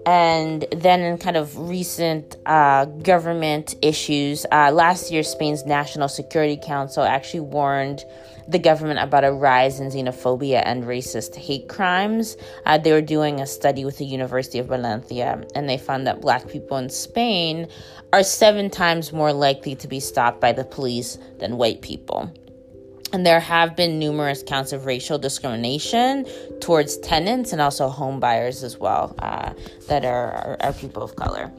And 0.06 0.64
then, 0.72 1.00
in 1.00 1.18
kind 1.18 1.36
of 1.36 1.58
recent 1.58 2.36
uh, 2.46 2.86
government 2.86 3.74
issues, 3.82 4.46
uh, 4.50 4.70
last 4.72 5.12
year, 5.12 5.22
Spain's 5.22 5.66
National 5.66 6.08
Security 6.08 6.58
Council 6.60 7.04
actually 7.04 7.40
warned 7.40 8.04
the 8.50 8.58
government 8.58 9.00
about 9.00 9.24
a 9.24 9.32
rise 9.32 9.80
in 9.80 9.88
xenophobia 9.88 10.62
and 10.64 10.84
racist 10.84 11.36
hate 11.36 11.68
crimes. 11.68 12.36
Uh, 12.66 12.78
they 12.78 12.92
were 12.92 13.00
doing 13.00 13.40
a 13.40 13.46
study 13.46 13.84
with 13.84 13.98
the 13.98 14.04
University 14.04 14.58
of 14.58 14.66
Valencia, 14.66 15.44
and 15.54 15.68
they 15.68 15.78
found 15.78 16.06
that 16.06 16.20
black 16.20 16.48
people 16.48 16.76
in 16.76 16.88
Spain 16.88 17.68
are 18.12 18.22
seven 18.22 18.70
times 18.70 19.12
more 19.12 19.32
likely 19.32 19.74
to 19.76 19.86
be 19.86 20.00
stopped 20.00 20.40
by 20.40 20.52
the 20.52 20.64
police 20.64 21.18
than 21.38 21.56
white 21.56 21.80
people. 21.80 22.32
And 23.12 23.26
there 23.26 23.40
have 23.40 23.74
been 23.74 23.98
numerous 23.98 24.42
counts 24.44 24.72
of 24.72 24.86
racial 24.86 25.18
discrimination 25.18 26.26
towards 26.60 26.96
tenants 26.98 27.52
and 27.52 27.60
also 27.60 27.88
home 27.88 28.20
buyers 28.20 28.62
as 28.62 28.78
well 28.78 29.16
uh, 29.18 29.52
that 29.88 30.04
are, 30.04 30.32
are, 30.32 30.56
are 30.60 30.72
people 30.72 31.02
of 31.02 31.16
color. 31.16 31.50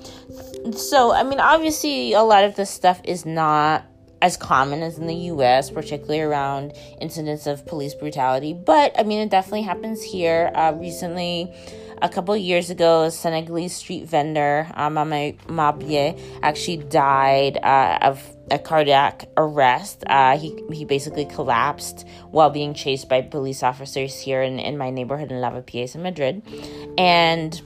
So, 0.71 1.11
I 1.11 1.23
mean, 1.23 1.41
obviously, 1.41 2.13
a 2.13 2.21
lot 2.21 2.45
of 2.45 2.55
this 2.55 2.69
stuff 2.69 3.01
is 3.03 3.25
not 3.25 3.85
as 4.21 4.37
common 4.37 4.83
as 4.83 4.97
in 4.97 5.07
the 5.07 5.15
US, 5.15 5.69
particularly 5.69 6.21
around 6.21 6.73
incidents 6.99 7.47
of 7.47 7.65
police 7.65 7.93
brutality. 7.93 8.53
But 8.53 8.97
I 8.99 9.03
mean, 9.03 9.19
it 9.19 9.29
definitely 9.29 9.63
happens 9.63 10.03
here. 10.03 10.51
Uh, 10.53 10.73
recently, 10.73 11.53
a 12.01 12.09
couple 12.09 12.35
years 12.35 12.69
ago, 12.69 13.03
a 13.03 13.11
Senegalese 13.11 13.75
street 13.75 14.05
vendor, 14.05 14.67
um, 14.73 14.95
Mame 14.95 15.37
Mbaye, 15.47 16.19
actually 16.41 16.77
died 16.77 17.57
uh, 17.61 17.99
of 18.01 18.35
a 18.49 18.57
cardiac 18.57 19.29
arrest. 19.37 20.03
Uh, 20.07 20.37
he, 20.37 20.63
he 20.71 20.83
basically 20.83 21.25
collapsed 21.25 22.07
while 22.31 22.49
being 22.49 22.73
chased 22.73 23.07
by 23.07 23.21
police 23.21 23.61
officers 23.63 24.19
here 24.19 24.41
in, 24.41 24.59
in 24.59 24.77
my 24.77 24.89
neighborhood 24.89 25.31
in 25.31 25.37
Lavapiés 25.37 25.95
in 25.95 26.01
Madrid. 26.01 26.41
And 26.97 27.59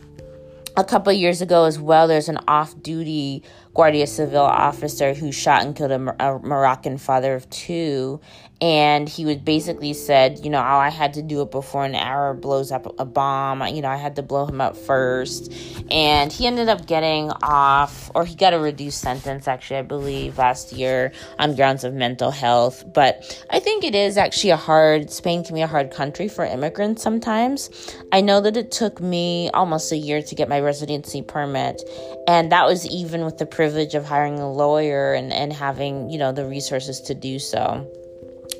a 0.78 0.84
couple 0.84 1.12
years 1.14 1.42
ago 1.42 1.64
as 1.64 1.80
well, 1.80 2.08
there's 2.08 2.28
an 2.30 2.40
off 2.48 2.80
duty 2.82 3.44
Guardia 3.76 4.08
Civil 4.08 4.42
officer 4.42 5.14
who 5.14 5.32
shot 5.32 5.64
and 5.64 5.76
killed 5.76 5.92
a, 5.92 6.00
Moroccan 6.40 6.98
father 6.98 7.36
of 7.36 7.50
two. 7.52 8.22
And 8.62 9.10
he 9.10 9.26
would 9.26 9.44
basically 9.44 9.94
said, 9.94 10.40
you 10.44 10.50
know, 10.50 10.60
oh, 10.60 10.78
I 10.78 10.90
had 10.90 11.16
to 11.16 11.22
do 11.22 11.42
it 11.42 11.52
before 11.52 11.84
an 11.84 11.94
Arab 11.94 12.42
blows 12.42 12.72
up 12.72 12.94
a 13.00 13.06
bomb. 13.06 13.66
You 13.68 13.82
know, 13.82 13.90
I 13.90 13.98
had 13.98 14.16
to 14.16 14.24
blow 14.24 14.46
him 14.46 14.62
up 14.62 14.78
first. 14.78 15.54
And 15.92 16.32
he 16.32 16.48
ended 16.48 16.70
up 16.70 16.88
getting 16.88 17.32
off, 17.44 18.10
or 18.16 18.24
he 18.24 18.34
got 18.36 18.54
a 18.54 18.60
reduced 18.60 19.02
sentence, 19.02 19.48
actually, 19.48 19.78
I 19.78 19.82
believe, 19.82 20.38
last 20.38 20.72
year 20.72 21.12
on 21.38 21.56
grounds 21.56 21.84
of 21.84 21.94
mental 21.94 22.32
health. 22.32 22.86
But 22.94 23.46
I 23.50 23.60
think 23.60 23.84
it 23.84 23.94
is 23.94 24.18
actually 24.18 24.52
a 24.52 24.58
hard, 24.58 25.12
Spain 25.12 25.44
can 25.44 25.56
be 25.56 25.62
a 25.62 25.68
hard 25.68 25.92
country 25.92 26.30
for 26.30 26.46
immigrants 26.46 27.04
sometimes. 27.04 27.70
I 28.14 28.22
know 28.22 28.40
that 28.40 28.56
it 28.56 28.72
took 28.72 29.02
me 29.02 29.50
almost 29.54 29.92
a 29.92 29.98
year 29.98 30.22
to 30.22 30.36
get 30.36 30.48
my 30.48 30.62
residency 30.62 31.22
permit. 31.22 31.82
And 32.28 32.52
that 32.54 32.66
was 32.66 32.88
even 32.88 33.26
with 33.26 33.38
the 33.38 33.46
privilege 33.46 33.96
of 33.96 34.06
hiring 34.06 34.40
a 34.40 34.52
lawyer 34.52 35.14
and, 35.14 35.34
and 35.34 35.52
having, 35.52 36.10
you 36.10 36.18
know, 36.18 36.32
the 36.32 36.46
resources 36.46 37.02
to 37.02 37.14
do 37.14 37.38
so. 37.38 37.86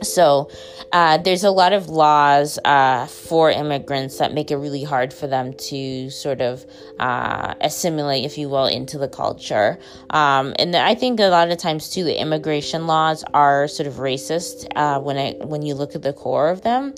So, 0.02 0.50
uh, 0.92 1.18
there's 1.18 1.44
a 1.44 1.52
lot 1.52 1.74
of 1.74 1.90
laws 1.90 2.58
uh, 2.64 3.06
for 3.08 3.52
immigrants 3.52 4.20
that 4.20 4.34
make 4.34 4.52
it 4.52 4.56
really 4.56 4.84
hard 4.84 5.14
for 5.14 5.28
them 5.28 5.54
to 5.54 6.10
sort 6.10 6.42
of 6.42 6.66
uh, 7.00 7.54
assimilate, 7.60 8.24
if 8.24 8.38
you 8.38 8.48
will, 8.48 8.68
into 8.68 8.98
the 8.98 9.10
culture. 9.10 9.78
Um, 10.10 10.54
and 10.58 10.76
I 10.76 10.96
think 10.96 11.20
a 11.20 11.28
lot 11.28 11.52
of 11.52 11.58
times 11.58 11.90
too, 11.90 12.04
the 12.04 12.20
immigration 12.20 12.88
laws 12.88 13.24
are 13.34 13.68
sort 13.68 13.88
of 13.88 13.96
racist 13.96 14.68
uh, 14.76 15.00
when 15.00 15.18
I 15.18 15.34
when 15.44 15.64
you 15.64 15.76
look 15.76 15.96
at 15.96 16.02
the 16.02 16.14
core 16.14 16.50
of 16.50 16.62
them. 16.62 16.94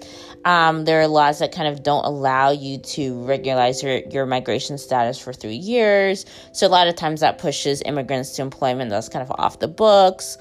Um, 0.45 0.85
there 0.85 1.01
are 1.01 1.07
laws 1.07 1.39
that 1.39 1.51
kind 1.51 1.67
of 1.67 1.83
don't 1.83 2.05
allow 2.05 2.51
you 2.51 2.77
to 2.77 3.23
regularize 3.25 3.81
your, 3.83 3.97
your 4.11 4.25
migration 4.25 4.77
status 4.77 5.17
for 5.17 5.33
three 5.33 5.55
years. 5.55 6.25
So 6.53 6.67
a 6.67 6.69
lot 6.69 6.87
of 6.87 6.95
times 6.95 7.21
that 7.21 7.37
pushes 7.37 7.81
immigrants 7.81 8.33
to 8.33 8.43
employment 8.43 8.91
that's 8.91 9.09
kind 9.09 9.23
of 9.23 9.31
off 9.39 9.59
the 9.59 9.67
books 9.67 10.37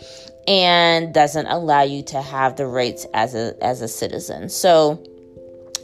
and 0.49 1.13
doesn't 1.13 1.47
allow 1.47 1.83
you 1.83 2.03
to 2.05 2.23
have 2.23 2.57
the 2.57 2.67
rights 2.67 3.07
as 3.15 3.35
a 3.35 3.55
as 3.63 3.83
a 3.83 3.89
citizen. 3.89 4.49
So 4.49 5.03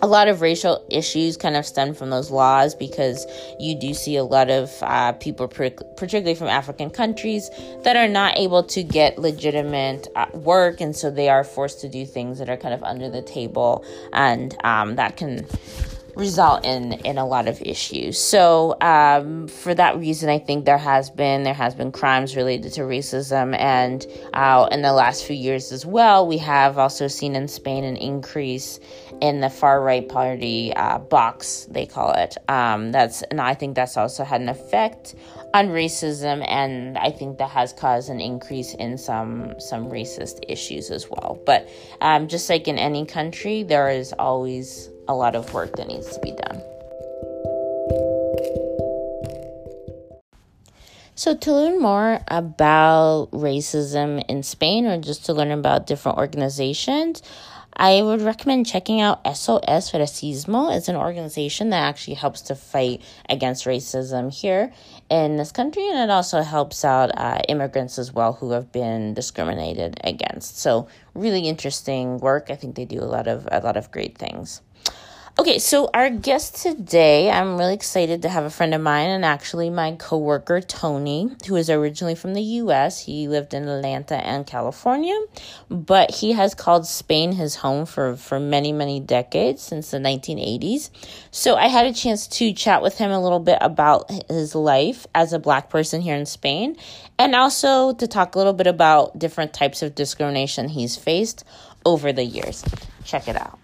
a 0.03 0.07
lot 0.07 0.27
of 0.27 0.41
racial 0.41 0.85
issues 0.91 1.37
kind 1.37 1.55
of 1.57 1.65
stem 1.65 1.95
from 1.95 2.11
those 2.11 2.29
laws 2.29 2.75
because 2.75 3.25
you 3.61 3.79
do 3.79 3.95
see 3.95 4.17
a 4.17 4.25
lot 4.25 4.51
of 4.51 4.71
uh, 4.83 5.13
people, 5.13 5.47
particularly 5.47 6.35
from 6.35 6.49
African 6.49 6.91
countries, 6.91 7.49
that 7.85 7.95
are 7.95 8.09
not 8.09 8.37
able 8.37 8.65
to 8.65 8.83
get 8.83 9.17
legitimate 9.17 10.09
uh, 10.17 10.27
work, 10.35 10.81
and 10.81 10.97
so 10.97 11.09
they 11.09 11.29
are 11.29 11.45
forced 11.45 11.81
to 11.83 11.89
do 11.89 12.05
things 12.05 12.41
that 12.41 12.51
are 12.51 12.57
kind 12.57 12.75
of 12.75 12.83
under 12.83 13.09
the 13.09 13.23
table, 13.23 13.85
and 14.13 14.57
um, 14.65 14.97
that 14.97 15.17
can 15.17 15.47
result 16.15 16.65
in 16.65 16.93
in 17.05 17.19
a 17.19 17.27
lot 17.27 17.49
of 17.49 17.61
issues. 17.63 18.19
So 18.19 18.77
um, 18.81 19.49
for 19.49 19.75
that 19.75 19.99
reason, 19.99 20.29
I 20.29 20.39
think 20.39 20.65
there 20.65 20.79
has 20.79 21.11
been 21.11 21.43
there 21.43 21.55
has 21.55 21.75
been 21.75 21.93
crimes 21.93 22.37
related 22.37 22.73
to 22.75 22.83
racism, 22.83 23.57
and 23.59 24.07
uh, 24.35 24.69
in 24.71 24.83
the 24.83 24.93
last 24.93 25.25
few 25.25 25.37
years 25.37 25.73
as 25.73 25.87
well, 25.87 26.27
we 26.27 26.39
have 26.39 26.79
also 26.79 27.09
seen 27.09 27.35
in 27.35 27.49
Spain 27.49 27.85
an 27.85 27.97
increase 27.97 28.81
in 29.21 29.41
the 29.41 29.51
far 29.51 29.83
right 29.83 30.09
party 30.09 30.73
uh, 30.75 30.99
Vox 30.99 31.67
they 31.71 31.87
call 31.87 32.13
it. 32.13 32.37
Um, 32.49 32.93
that's 32.93 33.23
and 33.23 33.41
I 33.41 33.55
think 33.55 33.77
that's 33.77 33.97
also 33.97 34.25
had 34.25 34.41
an 34.41 34.49
effect 34.49 35.15
on 35.55 35.69
racism, 35.69 36.45
and 36.49 36.97
I 36.99 37.11
think 37.11 37.39
that 37.39 37.51
has 37.51 37.73
caused 37.73 38.09
an 38.11 38.21
increase 38.21 38.75
in 38.75 38.99
some 38.99 39.55
some 39.59 39.91
racist 39.91 40.41
issues 40.49 40.91
as 40.91 41.09
well. 41.09 41.41
But 41.45 41.69
um, 42.01 42.29
just 42.29 42.49
like 42.49 42.69
in 42.69 42.79
any 42.79 43.07
country, 43.07 43.63
there 43.63 43.89
is 43.89 44.13
always 44.19 44.92
a 45.09 45.15
lot 45.15 45.35
of 45.35 45.53
work 45.53 45.77
that 45.77 45.89
needs 45.89 46.15
to 46.15 46.21
be 46.21 46.33
done. 46.33 46.63
So, 51.15 51.37
to 51.37 51.53
learn 51.53 51.79
more 51.81 52.21
about 52.29 53.31
racism 53.33 54.25
in 54.29 54.43
Spain 54.43 54.87
or 54.87 54.99
just 54.99 55.27
to 55.27 55.35
learn 55.35 55.51
about 55.51 55.87
different 55.87 56.19
organizations, 56.19 57.23
I 57.75 58.03
would 58.03 58.21
recommend 58.21 58.67
checking 58.67 59.01
out 59.01 59.21
SOS 59.25 59.93
Racismo. 59.93 60.77
It's 60.77 60.89
an 60.89 60.97
organization 60.97 61.71
that 61.71 61.83
actually 61.83 62.15
helps 62.15 62.41
to 62.43 62.55
fight 62.55 63.03
against 63.29 63.67
racism 63.67 64.33
here 64.33 64.73
in 65.11 65.37
this 65.37 65.53
country, 65.53 65.89
and 65.89 65.99
it 65.99 66.11
also 66.11 66.43
helps 66.43 66.85
out 66.85 67.11
uh, 67.17 67.41
immigrants 67.49 67.99
as 67.99 68.13
well 68.13 68.35
who 68.35 68.51
have 68.51 68.73
been 68.73 69.15
discriminated 69.15 70.01
against. 70.05 70.59
So, 70.59 70.89
really 71.15 71.49
interesting 71.49 72.19
work. 72.19 72.51
I 72.51 72.57
think 72.57 72.75
they 72.75 72.85
do 72.85 73.01
a 73.01 73.07
lot 73.07 73.29
of 73.29 73.47
a 73.51 73.61
lot 73.61 73.77
of 73.77 73.91
great 73.91 74.19
things. 74.19 74.61
Okay, 75.39 75.59
so 75.59 75.89
our 75.95 76.11
guest 76.11 76.57
today, 76.57 77.31
I'm 77.31 77.57
really 77.57 77.73
excited 77.73 78.21
to 78.21 78.29
have 78.29 78.45
a 78.45 78.51
friend 78.51 78.75
of 78.75 78.83
mine 78.83 79.09
and 79.09 79.25
actually 79.25 79.71
my 79.71 79.93
coworker 79.93 80.61
Tony, 80.61 81.31
who 81.49 81.57
is 81.57 81.71
originally 81.71 82.15
from 82.15 82.35
the 82.35 82.43
US. 82.43 83.01
He 83.01 83.29
lived 83.29 83.55
in 83.55 83.67
Atlanta 83.67 84.17
and 84.17 84.47
California, 84.47 85.19
but 85.71 86.11
he 86.11 86.33
has 86.33 86.55
called 86.55 86.87
Spain 86.87 87.33
his 87.33 87.55
home 87.57 87.87
for 87.87 88.15
for 88.15 88.39
many, 88.39 88.73
many 88.73 89.01
decades 89.01 89.63
since 89.63 89.91
the 89.91 89.97
1980s. 89.97 90.91
So 91.31 91.57
I 91.57 91.69
had 91.69 91.87
a 91.87 91.95
chance 91.95 92.27
to 92.27 92.53
chat 92.53 92.83
with 92.83 92.99
him 92.99 93.11
a 93.11 93.21
little 93.21 93.41
bit 93.41 93.57
about 93.63 94.11
his 94.29 94.55
life 94.55 95.07
as 95.15 95.33
a 95.33 95.39
black 95.39 95.71
person 95.71 96.03
here 96.03 96.15
in 96.15 96.27
Spain 96.27 96.77
and 97.19 97.35
also 97.35 97.95
to 97.95 98.07
talk 98.07 98.35
a 98.35 98.39
little 98.39 98.53
bit 98.53 98.67
about 98.67 99.19
different 99.19 99.55
types 99.55 99.81
of 99.81 99.95
discrimination 99.95 100.69
he's 100.69 100.95
faced 100.95 101.43
over 101.87 102.13
the 102.13 102.23
years. 102.23 102.63
Check 103.07 103.29
it 103.29 103.37
out. 103.37 103.59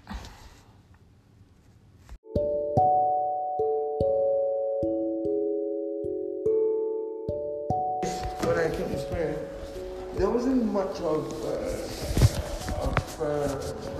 Much 10.78 11.00
of, 11.00 11.26
uh, 11.44 12.86
of 12.86 13.20
uh, 13.20 13.26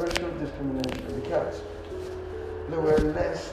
racial 0.00 0.30
discrimination 0.38 1.20
because 1.20 1.60
there 2.70 2.80
were 2.80 2.98
less 3.18 3.52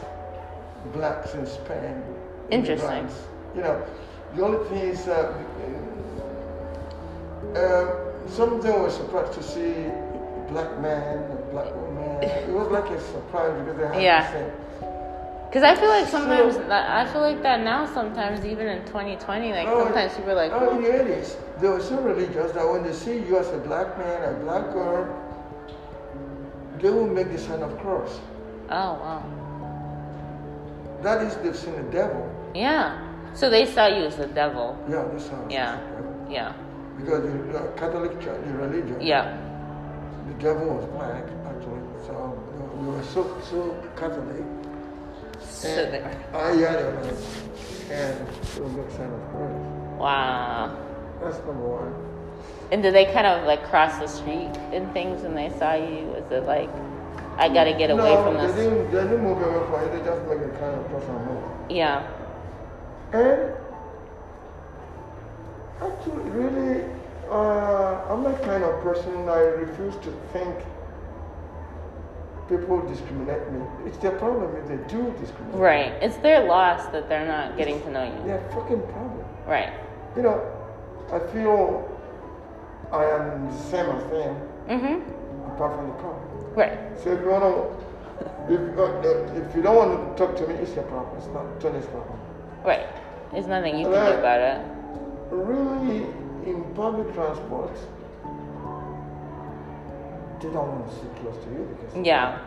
blacks 0.93 1.33
in 1.33 1.47
Spain. 1.47 2.03
Interesting. 2.51 3.09
You 3.55 3.61
know, 3.61 3.83
the 4.35 4.45
only 4.45 4.69
thing 4.69 4.89
is 4.89 5.05
that 5.05 5.33
uh, 7.55 7.57
uh, 7.57 8.27
some 8.27 8.53
of 8.53 8.61
them 8.61 8.83
were 8.83 8.91
surprised 8.91 9.33
to 9.33 9.41
see 9.41 9.73
black 10.51 10.79
man, 10.79 11.25
black 11.51 11.73
woman. 11.73 12.21
It 12.21 12.49
was 12.49 12.69
like 12.69 12.91
a 12.91 13.01
surprise 13.01 13.59
because 13.59 13.77
they 13.79 13.87
had 13.87 14.01
yeah. 14.03 14.31
the 14.31 14.37
same 14.37 14.84
because 15.55 15.71
I 15.71 15.79
feel 15.79 15.87
like 15.87 16.07
sometimes, 16.09 16.57
I 16.69 17.05
feel 17.13 17.21
like 17.21 17.41
that 17.43 17.63
now 17.63 17.85
sometimes, 17.85 18.43
even 18.45 18.67
in 18.67 18.85
2020, 18.87 19.53
like 19.53 19.65
oh, 19.69 19.85
sometimes 19.85 20.13
people 20.13 20.31
are 20.31 20.35
like, 20.35 20.51
oh, 20.51 20.75
in 20.75 20.83
the 20.83 20.89
80s, 20.89 21.37
They 21.61 21.69
were 21.69 21.81
so 21.81 22.01
religious 22.01 22.51
that 22.51 22.69
when 22.69 22.83
they 22.83 22.91
see 22.91 23.19
you 23.19 23.37
as 23.37 23.47
a 23.47 23.59
black 23.59 23.97
man, 23.97 24.35
a 24.35 24.37
black 24.43 24.73
girl, 24.73 25.07
they 26.81 26.89
will 26.89 27.07
make 27.07 27.31
the 27.31 27.37
sign 27.37 27.63
of 27.63 27.79
cross. 27.79 28.19
Oh, 28.69 28.99
wow. 28.99 29.23
That 31.01 31.25
is, 31.25 31.37
they've 31.37 31.55
seen 31.55 31.77
the 31.77 31.83
devil. 31.83 32.29
Yeah. 32.53 32.99
So 33.33 33.49
they 33.49 33.65
saw 33.65 33.87
you 33.87 34.03
as 34.03 34.17
the 34.17 34.27
devil. 34.27 34.77
Yeah, 34.89 35.05
they 35.05 35.23
saw 35.23 35.47
Yeah. 35.47 35.79
Yeah. 36.29 36.51
Because 36.97 37.23
the 37.23 37.59
uh, 37.59 37.71
Catholic 37.77 38.19
Church, 38.19 38.43
the 38.45 38.53
religion. 38.55 38.99
Yeah. 38.99 39.37
The 40.27 40.33
devil 40.33 40.67
was 40.75 40.85
black, 40.87 41.23
actually. 41.47 41.79
So 42.05 42.43
we 42.75 42.87
were 42.87 43.03
so, 43.03 43.39
so 43.49 43.81
Catholic 43.95 44.43
so 45.41 45.67
there. 45.67 46.25
I 46.33 46.59
got 46.59 46.75
it. 46.75 47.17
And 47.91 48.27
it 48.27 48.59
will 48.59 48.69
make 48.69 48.89
sense 48.91 49.13
of 49.13 49.31
course. 49.31 49.99
Wow. 49.99 50.77
That's 51.21 51.37
number 51.37 51.53
one. 51.53 52.05
And 52.71 52.81
did 52.81 52.93
they 52.93 53.05
kind 53.05 53.27
of 53.27 53.45
like 53.45 53.63
cross 53.65 53.99
the 53.99 54.07
street 54.07 54.51
and 54.73 54.91
things 54.93 55.21
when 55.21 55.35
they 55.35 55.49
saw 55.57 55.75
you? 55.75 56.05
Was 56.07 56.31
it 56.31 56.45
like, 56.45 56.69
I 57.37 57.47
gotta 57.49 57.73
get 57.73 57.91
away 57.91 58.15
no, 58.15 58.23
from 58.23 58.35
this? 58.35 58.55
They 58.55 58.69
didn't, 58.69 58.91
they 58.91 59.03
didn't 59.03 59.23
move 59.23 59.41
away 59.41 59.65
from 59.67 59.83
it, 59.83 59.97
they 59.97 60.05
just 60.05 60.21
make 60.27 60.39
a 60.39 60.49
kind 60.57 60.75
of 60.75 61.09
and 61.09 61.25
move. 61.27 61.43
Yeah. 61.69 62.07
And 63.13 63.53
actually, 65.81 66.29
really, 66.31 66.83
uh, 67.29 68.05
I'm 68.09 68.23
that 68.23 68.41
kind 68.43 68.63
of 68.63 68.81
person, 68.81 69.29
I 69.29 69.39
refuse 69.39 69.95
to 70.03 70.11
think 70.33 70.55
people 72.47 72.81
discriminate 72.87 73.51
me. 73.51 73.61
It's 73.85 73.97
their 73.97 74.11
problem 74.11 74.55
if 74.57 74.67
they 74.67 74.77
do 74.87 75.13
discriminate. 75.19 75.59
Right. 75.59 75.91
It's 76.01 76.17
their 76.17 76.45
loss 76.45 76.85
that 76.91 77.09
they're 77.09 77.27
not 77.27 77.57
getting 77.57 77.81
to 77.81 77.91
know 77.91 78.03
you. 78.03 78.27
Their 78.27 78.41
fucking 78.51 78.81
problem. 78.81 79.25
Right. 79.47 79.73
You 80.15 80.23
know, 80.23 80.51
I 81.11 81.19
feel 81.31 81.91
I 82.91 83.03
am 83.05 83.47
the 83.47 83.57
same 83.63 83.85
as 83.89 84.03
them. 84.11 84.35
Mm-hmm. 84.67 85.51
Apart 85.51 85.75
from 85.75 85.87
the 85.87 85.93
problem. 85.95 86.53
Right. 86.55 86.79
So 87.03 87.13
if 87.13 87.21
you 87.21 87.29
want 87.29 87.43
to, 87.43 88.53
if, 88.53 88.77
uh, 88.77 89.47
if 89.47 89.55
you 89.55 89.61
don't 89.61 89.75
want 89.75 90.17
to 90.17 90.25
talk 90.25 90.35
to 90.37 90.47
me, 90.47 90.55
it's 90.55 90.73
your 90.73 90.83
problem. 90.85 91.17
It's 91.17 91.27
not 91.27 91.59
Tony's 91.59 91.85
problem. 91.87 92.19
Right. 92.63 92.87
There's 93.31 93.47
nothing 93.47 93.79
you 93.79 93.87
and 93.87 93.95
can 93.95 94.03
I, 94.03 94.11
do 94.11 94.19
about 94.19 94.39
it. 94.39 94.61
Really, 95.31 96.03
in 96.45 96.63
public 96.75 97.13
transport, 97.13 97.75
they 100.45 100.53
don't 100.53 100.67
want 100.67 100.89
to 100.89 100.95
sit 100.95 101.15
close 101.17 101.43
to 101.43 101.49
you 101.49 101.63
because. 101.71 102.05
Yeah, 102.05 102.39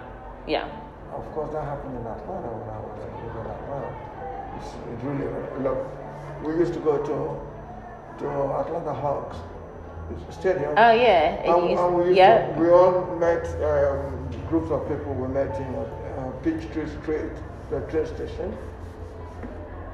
yeah. 0.46 0.68
Of 1.12 1.24
course, 1.32 1.52
that 1.52 1.64
happened 1.64 1.96
in 1.96 2.06
Atlanta 2.06 2.48
when 2.54 2.68
I 2.70 2.78
was 2.78 2.94
in 3.02 3.46
Atlanta. 3.50 3.90
It's, 4.58 4.70
it 4.74 4.98
really, 5.02 5.26
look, 5.62 5.78
we 6.44 6.54
used 6.58 6.74
to 6.74 6.80
go 6.80 6.98
to 6.98 7.48
to 8.18 8.26
Atlanta 8.26 8.94
Hawks 8.94 9.36
stadium. 10.30 10.74
Oh 10.76 10.92
yeah, 10.92 11.42
and, 11.44 11.78
and 11.78 11.94
we, 11.94 12.14
yep. 12.14 12.54
to, 12.54 12.60
we 12.60 12.70
all 12.70 13.16
met 13.16 13.44
um, 13.62 14.30
groups 14.48 14.70
of 14.70 14.88
people. 14.88 15.14
We 15.14 15.28
met 15.28 15.54
in 15.56 15.74
uh, 15.74 16.30
Peachtree 16.42 16.88
Street, 17.02 17.32
the 17.70 17.80
train 17.90 18.06
station. 18.06 18.56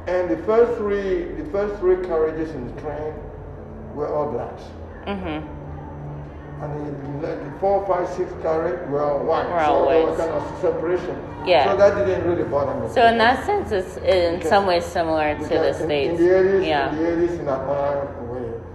And 0.06 0.30
the 0.30 0.36
first 0.44 0.76
three, 0.78 1.24
the 1.40 1.50
first 1.50 1.80
three 1.80 1.96
carriages 2.06 2.54
in 2.54 2.66
the 2.74 2.80
train 2.82 3.14
were 3.94 4.12
all 4.14 4.30
blacks. 4.30 4.62
Mm-hmm 5.06 5.53
and 6.62 7.22
the, 7.22 7.28
the 7.36 7.52
four, 7.60 7.86
five, 7.86 8.08
six 8.16 8.30
carat 8.42 8.88
were 8.88 9.02
all 9.02 9.24
white. 9.24 9.48
We're 9.48 9.64
so 9.64 9.88
there 9.88 10.06
was 10.06 10.18
kind 10.18 10.30
of 10.32 10.60
separation. 10.60 11.16
Yeah. 11.46 11.70
So 11.70 11.76
that 11.76 12.06
didn't 12.06 12.26
really 12.28 12.44
bother 12.44 12.78
me. 12.80 12.92
So 12.94 13.06
in 13.06 13.18
that 13.18 13.44
sense, 13.44 13.72
it's 13.72 13.96
in 13.98 14.36
okay. 14.36 14.48
some 14.48 14.66
ways 14.66 14.84
similar 14.84 15.36
to 15.36 15.48
the 15.48 15.68
in, 15.68 15.74
states. 15.74 16.20
In 16.20 16.26
the 16.26 16.32
80s, 16.32 16.66
yeah. 16.66 16.90
in 16.92 16.96
the 16.98 17.26
80s 17.26 17.40
in 17.40 17.48
Atlanta, 17.48 18.10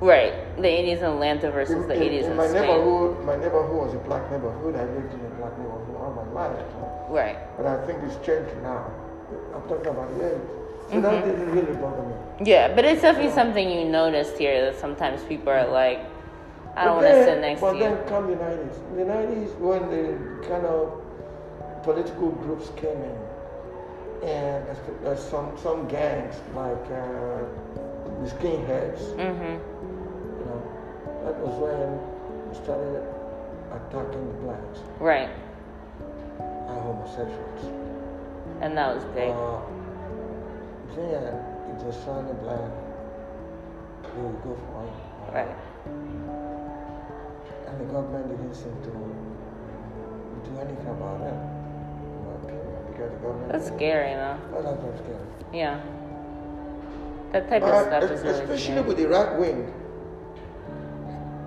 Right. 0.01 0.55
the 0.55 0.63
80s 0.67 0.99
in 0.99 1.03
Atlanta 1.05 1.51
versus 1.51 1.85
the 1.87 1.93
80s 1.93 2.23
in, 2.23 2.31
in 2.31 2.37
my 2.37 2.47
Spain. 2.47 2.61
neighborhood, 2.61 3.25
my 3.25 3.35
neighborhood 3.35 3.75
was 3.75 3.93
a 3.95 3.97
black 3.99 4.31
neighborhood. 4.31 4.75
I 4.75 4.83
lived 4.85 5.13
in 5.13 5.19
a 5.19 5.29
black 5.35 5.57
neighborhood 5.57 5.95
all 5.99 6.31
my 6.33 6.47
life. 6.47 6.65
Right. 7.09 7.37
But 7.57 7.65
I 7.65 7.85
think 7.85 8.03
it's 8.03 8.15
changed 8.25 8.55
now. 8.61 8.91
I'm 9.53 9.61
talking 9.67 9.87
about 9.87 10.17
the 10.17 10.23
80s. 10.23 10.39
So 10.89 10.95
Mm-hmm. 10.95 11.01
that 11.01 11.25
didn't 11.25 11.51
really 11.51 11.75
bother 11.75 12.01
me. 12.01 12.15
Yeah, 12.45 12.73
but 12.73 12.83
it's 12.85 13.01
definitely 13.03 13.31
something 13.31 13.69
you 13.69 13.85
noticed 13.85 14.37
here 14.39 14.71
that 14.71 14.79
sometimes 14.79 15.21
people 15.23 15.49
are 15.49 15.67
like, 15.67 15.99
I 16.75 16.85
don't 16.85 16.95
But 16.97 17.03
want 17.03 17.07
to 17.07 17.13
then- 17.13 17.25
sit 17.25 17.41
next 17.41 17.61
But 17.61 17.71
to 17.71 17.77
you. 17.77 17.83
then 17.83 18.07
come 18.07 18.27
the 18.27 18.35
90s. 18.37 18.75
The 18.95 19.05
90s 19.05 19.59
when 19.59 19.89
the 19.89 20.47
kind 20.47 20.65
of 20.65 21.01
political 21.83 22.29
groups 22.29 22.69
came 22.75 23.01
in, 23.01 23.17
and 24.27 24.65
there's, 24.67 24.77
there's 25.03 25.23
some 25.23 25.57
some 25.57 25.87
gangs 25.87 26.35
like 26.55 26.85
uh, 26.91 27.43
the 28.21 28.29
skinheads. 28.29 29.01
Mm-hmm. 29.15 29.57
You 30.39 30.45
know, 30.45 30.61
that 31.25 31.35
was 31.39 31.55
when 31.59 32.49
we 32.49 32.55
started 32.63 33.03
attacking 33.71 34.27
the 34.27 34.33
blacks 34.43 34.79
Right. 34.99 35.29
and 36.39 36.79
homosexuals. 36.81 37.65
And 38.61 38.77
that 38.77 38.93
was 38.95 39.03
big. 39.15 39.29
Uh, 39.31 39.59
then 40.95 41.23
if 41.71 41.83
they 41.83 41.91
saw 42.03 42.21
the 42.21 42.33
black, 42.33 42.71
they 44.03 44.21
would 44.21 44.41
go 44.43 44.55
for 44.67 44.83
it. 44.83 45.33
Right. 45.33 45.55
The 47.79 47.85
government 47.85 48.27
didn't 48.29 48.53
seem 48.53 48.75
to 48.83 48.89
do 48.89 50.59
anything 50.59 50.87
about 50.87 51.21
it, 51.21 51.33
because 52.91 53.11
the 53.11 53.17
government. 53.19 53.51
That's 53.51 53.67
scary, 53.67 54.13
though. 54.15 54.37
Oh, 54.55 54.61
that's 54.61 54.81
very 54.81 54.97
scary. 54.97 55.25
Yeah. 55.53 55.79
That 57.31 57.47
type 57.49 57.63
of 57.63 57.69
Uh, 57.69 57.85
stuff 57.87 58.03
is 58.11 58.21
really 58.21 58.33
especially 58.33 58.57
scary. 58.57 58.81
with 58.87 58.97
the 58.97 59.07
right 59.07 59.39
wing. 59.39 59.73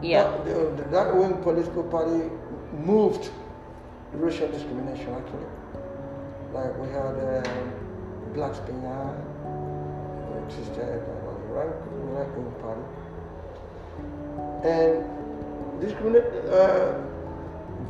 Yeah. 0.02 0.22
That- 0.24 0.44
the, 0.46 0.82
the 0.82 0.88
right 0.96 1.14
wing 1.14 1.36
political 1.42 1.82
party 1.84 2.30
moved 2.72 3.30
racial 4.14 4.48
discrimination 4.48 5.12
actually. 5.14 5.46
Like 6.54 6.76
we 6.78 6.88
had 6.88 7.14
um, 7.46 7.72
Blas 8.34 8.58
Piñar, 8.60 9.14
which 10.32 10.54
is 10.58 10.68
the 10.70 10.82
uh, 10.82 11.56
right, 11.56 11.74
right 12.16 12.30
wing 12.36 12.52
party. 12.62 12.84
And 14.64 15.04
discriminate, 15.86 16.24
uh, 16.48 16.94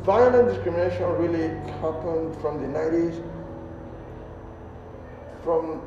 violent 0.03 0.49
discrimination 0.49 1.03
really 1.13 1.47
happened 1.81 2.35
from 2.41 2.61
the 2.61 2.67
90s. 2.79 3.23
From, 5.43 5.81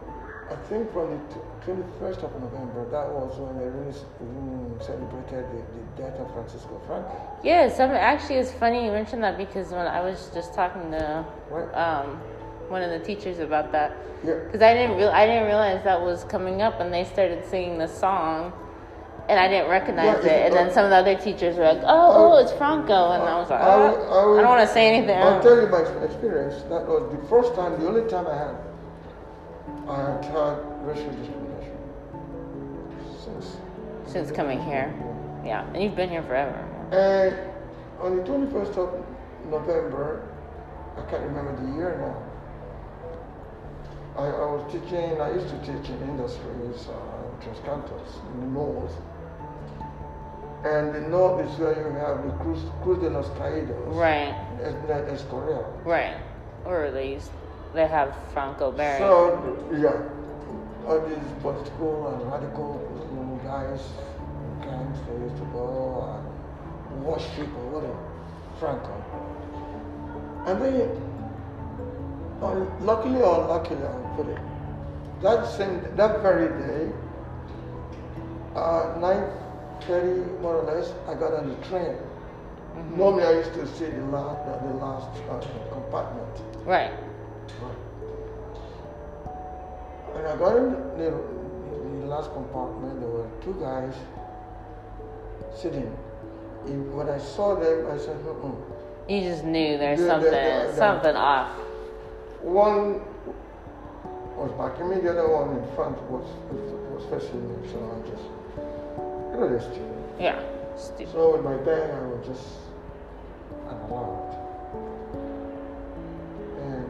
I 0.50 0.56
think 0.68 0.92
from 0.92 1.10
the 1.10 1.34
t- 1.34 1.40
21st 1.66 2.22
of 2.24 2.40
November, 2.40 2.84
that 2.90 3.08
was 3.08 3.38
when 3.38 3.58
they 3.58 3.64
really, 3.68 3.92
celebrated 4.80 5.46
the, 5.50 5.62
the 5.76 6.02
death 6.02 6.20
of 6.20 6.30
Francisco 6.32 6.80
Franco. 6.86 7.10
Yeah, 7.42 7.68
some 7.68 7.90
actually 7.90 8.36
it's 8.36 8.52
funny 8.52 8.84
you 8.84 8.92
mentioned 8.92 9.24
that 9.24 9.38
because 9.38 9.70
when 9.70 9.86
I 9.86 10.00
was 10.02 10.30
just 10.34 10.52
talking 10.54 10.90
to 10.90 11.24
um, 11.74 12.20
one 12.68 12.82
of 12.82 12.90
the 12.90 12.98
teachers 12.98 13.38
about 13.38 13.72
that, 13.72 13.96
Yeah. 14.24 14.34
because 14.44 14.60
I 14.62 14.74
didn't 14.74 14.96
real 14.98 15.08
I 15.08 15.24
didn't 15.26 15.46
realize 15.46 15.82
that 15.84 16.00
was 16.00 16.24
coming 16.24 16.60
up, 16.62 16.78
and 16.80 16.92
they 16.92 17.04
started 17.04 17.44
singing 17.46 17.78
the 17.78 17.86
song, 17.88 18.52
and 19.28 19.38
I 19.40 19.48
didn't 19.48 19.70
recognize 19.70 20.24
it. 20.24 20.30
And 20.30 20.54
then 20.54 20.68
uh, 20.68 20.72
some 20.72 20.84
of 20.84 20.90
the 20.90 20.96
other 20.96 21.16
teachers 21.16 21.56
were 21.56 21.64
like, 21.64 21.82
"Oh, 21.82 22.34
oh, 22.34 22.38
it's 22.38 22.52
Franco," 22.52 23.12
and 23.12 23.22
I 23.22 23.38
was 23.38 23.50
like, 23.50 23.60
I 23.60 23.64
"Oh, 23.66 24.34
I 24.34 24.38
I 24.38 24.42
don't 24.42 24.50
want 24.50 24.68
to 24.68 24.72
say 24.72 24.88
anything." 24.88 25.16
I'll 25.16 25.42
tell 25.42 25.60
you 25.60 25.68
my 25.68 25.82
experience. 26.04 26.62
That 26.64 26.86
was 26.86 27.10
the 27.10 27.26
first 27.28 27.54
time, 27.54 27.78
the 27.80 27.88
only 27.88 28.08
time 28.08 28.26
I 28.26 28.36
had, 28.36 28.56
I 29.88 29.96
had 30.22 30.58
racial 30.86 31.10
discrimination 31.10 31.76
since. 33.24 33.56
Since 34.06 34.30
coming 34.30 34.62
here, 34.62 34.94
yeah, 35.44 35.66
and 35.74 35.82
you've 35.82 35.96
been 35.96 36.10
here 36.10 36.22
forever. 36.22 36.62
And 36.92 37.34
on 38.00 38.16
the 38.16 38.22
21st 38.22 38.76
of 38.78 39.04
November, 39.50 40.22
I 40.96 41.02
can't 41.10 41.22
remember 41.24 41.56
the 41.56 41.76
year 41.76 41.98
now. 41.98 42.22
I, 44.16 44.26
I 44.28 44.46
was 44.54 44.72
teaching, 44.72 45.20
I 45.20 45.32
used 45.34 45.48
to 45.48 45.58
teach 45.60 45.90
in 45.90 46.00
industries, 46.08 46.88
uh, 46.88 47.42
Tres 47.42 47.58
Cantos, 47.58 48.16
in 48.32 48.40
the 48.40 48.46
north. 48.46 48.96
And 50.66 50.92
the 50.92 51.00
north 51.00 51.46
is 51.46 51.58
where 51.60 51.78
you 51.78 51.92
have 51.94 52.24
the 52.26 52.32
Cruz, 52.42 52.58
Cruz 52.82 52.98
de 52.98 53.08
los 53.10 53.28
Caídos. 53.38 53.94
Right, 53.94 54.34
Es- 54.60 55.20
Escorial. 55.20 55.64
right, 55.84 56.16
or 56.64 56.84
at 56.84 56.94
least 56.94 57.30
they 57.72 57.86
have 57.86 58.16
Franco 58.32 58.72
buried. 58.72 58.98
So, 58.98 59.38
yeah, 59.72 59.94
all 60.88 61.00
these 61.06 61.30
political 61.40 62.08
and 62.08 62.32
radical 62.32 62.80
know, 63.14 63.40
guys, 63.44 63.80
gangs, 64.62 64.98
they 65.06 65.14
used 65.24 65.36
to 65.36 65.44
go 65.52 66.20
and 66.90 67.04
worship 67.04 67.48
or 67.58 67.66
whatever, 67.70 68.02
Franco. 68.58 68.94
And 70.46 70.62
then, 70.62 70.90
uh, 72.42 72.84
luckily 72.84 73.22
or 73.22 73.42
unluckily, 73.42 73.82
I'll 73.84 74.14
put 74.16 74.28
it, 74.28 74.38
that 75.22 75.46
same, 75.46 75.80
that 75.96 76.22
very 76.22 76.48
day, 76.60 76.92
uh, 78.56 78.96
9.30 79.82 80.40
more 80.40 80.56
or 80.56 80.64
less, 80.64 80.92
I 81.08 81.14
got 81.14 81.32
on 81.34 81.48
the 81.48 81.66
train. 81.66 81.96
Normally 82.96 83.24
I 83.24 83.32
used 83.32 83.54
to 83.54 83.66
sit 83.66 83.90
in 83.94 84.10
the 84.10 84.16
last, 84.16 84.62
the 84.62 84.74
last 84.74 85.08
uh, 85.30 85.40
compartment. 85.72 86.28
right, 86.64 86.92
When 90.12 90.24
I 90.26 90.36
got 90.36 90.56
in 90.56 90.70
the, 90.98 91.10
the 92.00 92.06
last 92.06 92.32
compartment, 92.32 93.00
there 93.00 93.08
were 93.08 93.28
two 93.42 93.54
guys 93.60 93.94
sitting. 95.56 95.90
In- 96.66 96.94
When 96.96 97.08
I 97.08 97.18
saw 97.18 97.54
them, 97.54 97.86
I 97.90 97.98
said, 97.98 98.16
mm 98.24 98.54
you 99.08 99.20
just 99.20 99.44
knew 99.44 99.78
there's 99.78 100.00
something 100.04 100.74
something 100.74 101.14
off. 101.14 101.48
One 102.42 103.00
was 104.36 104.50
backing 104.58 104.90
me, 104.90 104.96
the 104.96 105.10
other 105.10 105.28
one 105.30 105.56
in 105.56 105.76
front 105.76 105.96
was 106.10 106.26
was 106.90 107.04
facing 107.06 107.38
me. 107.46 107.68
So 107.70 107.78
I 107.78 108.10
just, 108.10 108.26
this. 109.40 109.64
Yeah, 110.18 110.40
stupid. 110.76 111.12
So 111.12 111.36
in 111.36 111.44
my 111.44 111.56
bag, 111.56 111.90
I 111.90 112.06
was 112.06 112.26
just 112.26 112.46
unallowed. 113.68 114.32
And 116.62 116.84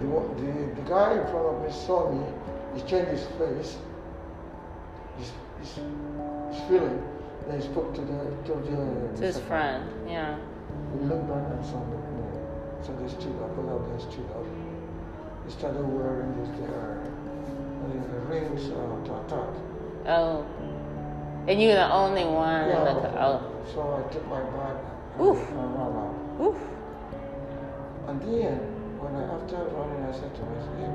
the, 0.00 0.06
the, 0.42 0.74
the 0.80 0.88
guy 0.88 1.12
in 1.12 1.26
front 1.28 1.46
of 1.46 1.62
me 1.64 1.70
saw 1.72 2.10
me, 2.10 2.24
he 2.74 2.80
changed 2.82 3.10
his 3.10 3.26
face, 3.38 3.76
his, 5.18 5.32
his, 5.60 5.74
his 6.50 6.60
feeling, 6.68 7.02
then 7.46 7.60
he 7.60 7.66
spoke 7.66 7.94
to 7.94 8.00
the, 8.00 8.18
to 8.46 8.54
the, 8.68 9.16
To 9.16 9.22
his 9.22 9.38
friend, 9.40 9.84
yeah. 10.08 10.36
He 10.92 11.04
looked 11.04 11.28
back 11.28 11.44
and 11.52 11.64
saw 11.64 11.84
me. 11.84 11.96
So 12.82 12.92
they 13.00 13.08
stood 13.08 13.34
up, 13.42 13.56
both 13.56 13.70
of 13.70 13.88
them 13.88 14.00
stood 14.12 14.30
up. 14.30 14.44
They 15.44 15.52
started 15.52 15.82
wearing 15.82 16.32
this, 16.38 16.58
their, 16.60 17.00
uh, 17.02 17.16
rings 18.28 18.70
uh, 18.70 19.04
to 19.06 19.12
attack. 19.26 19.54
Oh, 20.06 20.44
and 21.48 21.60
you 21.62 21.68
were 21.68 21.74
the 21.74 21.92
only 21.92 22.24
one. 22.24 22.68
Yeah, 22.68 22.90
in 22.90 23.02
the, 23.02 23.22
oh, 23.22 23.64
So 23.72 23.80
I 23.80 24.12
took 24.12 24.26
my 24.28 24.40
bag 24.40 24.76
and, 25.18 25.22
Oof. 25.26 25.38
Oh, 25.54 26.38
out. 26.38 26.46
Oof. 26.46 26.56
And 28.08 28.20
then, 28.20 28.58
when 28.98 29.14
I, 29.16 29.34
after 29.34 29.56
running, 29.74 30.02
I 30.04 30.12
said 30.12 30.34
to 30.34 30.42
myself, 30.42 30.76
hey, 30.78 30.90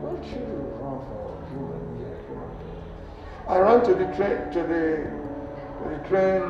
why 0.00 0.12
should 0.24 0.40
you 0.40 0.60
run 0.80 0.98
for 1.08 1.36
human, 1.50 1.82
being? 1.98 2.12
I 3.48 3.58
ran 3.58 3.84
to 3.84 3.94
the 3.94 4.06
train, 4.16 4.52
to 4.52 4.60
the, 4.62 4.84
to 5.08 5.84
the 5.90 6.08
train, 6.08 6.42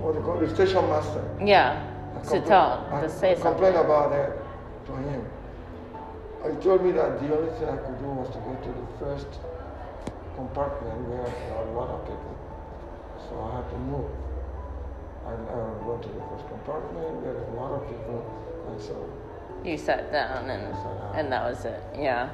what 0.00 0.12
do 0.12 0.18
you 0.18 0.24
call 0.24 0.38
it, 0.42 0.46
the 0.46 0.54
station 0.54 0.86
master. 0.88 1.24
Yeah, 1.42 1.82
I 2.14 2.22
to 2.28 2.40
tell, 2.42 2.86
I 2.92 3.00
to 3.00 3.08
say 3.08 3.34
complained 3.34 3.74
something. 3.74 3.84
about 3.84 4.10
that 4.10 4.36
to 4.86 4.92
him. 4.94 5.24
He 6.44 6.62
told 6.62 6.84
me 6.84 6.92
that 6.92 7.20
the 7.20 7.36
only 7.36 7.50
thing 7.58 7.68
I 7.68 7.76
could 7.76 7.98
do 7.98 8.06
was 8.06 8.28
to 8.30 8.38
go 8.38 8.54
to 8.54 8.68
the 8.68 8.86
first 8.98 9.26
compartment 10.38 10.98
where 11.10 11.26
there 11.26 11.54
were 11.58 11.66
a 11.66 11.74
lot 11.74 11.90
of 11.90 12.00
people. 12.06 12.34
So 13.26 13.32
I 13.42 13.56
had 13.58 13.66
to 13.74 13.78
move. 13.90 14.10
I 15.26 15.32
uh, 15.34 15.84
went 15.84 16.02
to 16.06 16.08
the 16.08 16.22
first 16.30 16.46
compartment, 16.48 17.22
there 17.24 17.34
were 17.34 17.48
a 17.52 17.56
lot 17.60 17.72
of 17.74 17.82
people, 17.90 18.18
and 18.70 18.80
so 18.80 18.94
You 19.64 19.76
sat 19.76 20.12
down 20.12 20.48
and 20.48 20.62
sat 20.74 20.94
down. 21.02 21.12
and 21.16 21.32
that 21.32 21.42
was 21.50 21.64
it. 21.66 21.82
Yeah, 21.98 22.30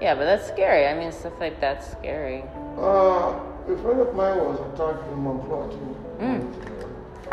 yeah, 0.00 0.14
but 0.14 0.24
that's 0.24 0.46
scary. 0.46 0.86
I 0.86 0.94
mean, 0.94 1.10
stuff 1.12 1.34
like 1.40 1.60
that's 1.60 1.90
scary. 1.92 2.44
Uh, 2.78 3.34
a 3.68 3.76
friend 3.82 4.00
of 4.00 4.14
mine 4.14 4.38
was 4.38 4.58
attacked 4.72 5.04
in 5.12 5.18
Montclair 5.18 5.68
too. 5.68 5.96
Mm. 6.20 6.40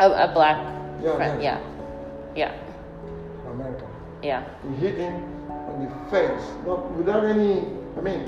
A, 0.00 0.06
a 0.10 0.32
black 0.34 0.58
Yeah, 1.02 1.16
friend. 1.16 1.42
yeah. 1.42 1.60
Yeah, 2.34 2.52
yeah, 2.52 3.50
American. 3.50 3.88
yeah. 4.22 4.42
He 4.68 4.74
hit 4.84 4.96
him 4.98 5.14
on 5.48 5.86
the 5.86 6.10
face, 6.10 6.44
not 6.66 6.90
without 6.98 7.24
any. 7.24 7.62
I 7.96 8.00
mean, 8.02 8.22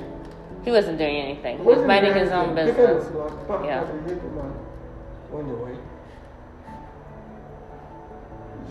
He 0.66 0.72
wasn't 0.72 0.98
doing 0.98 1.14
anything. 1.14 1.58
He 1.58 1.62
was 1.62 1.76
wasn't 1.76 1.86
minding 1.86 2.14
his 2.14 2.32
own 2.32 2.52
business. 2.56 3.04
his 3.04 3.12
blood, 3.12 3.46
pop, 3.46 3.64
Yeah. 3.64 3.84
pop, 3.84 3.92
he 3.92 3.98
hit 4.14 4.20
him 4.20 4.38
and 4.38 4.54
went 5.30 5.50
away. 5.52 5.78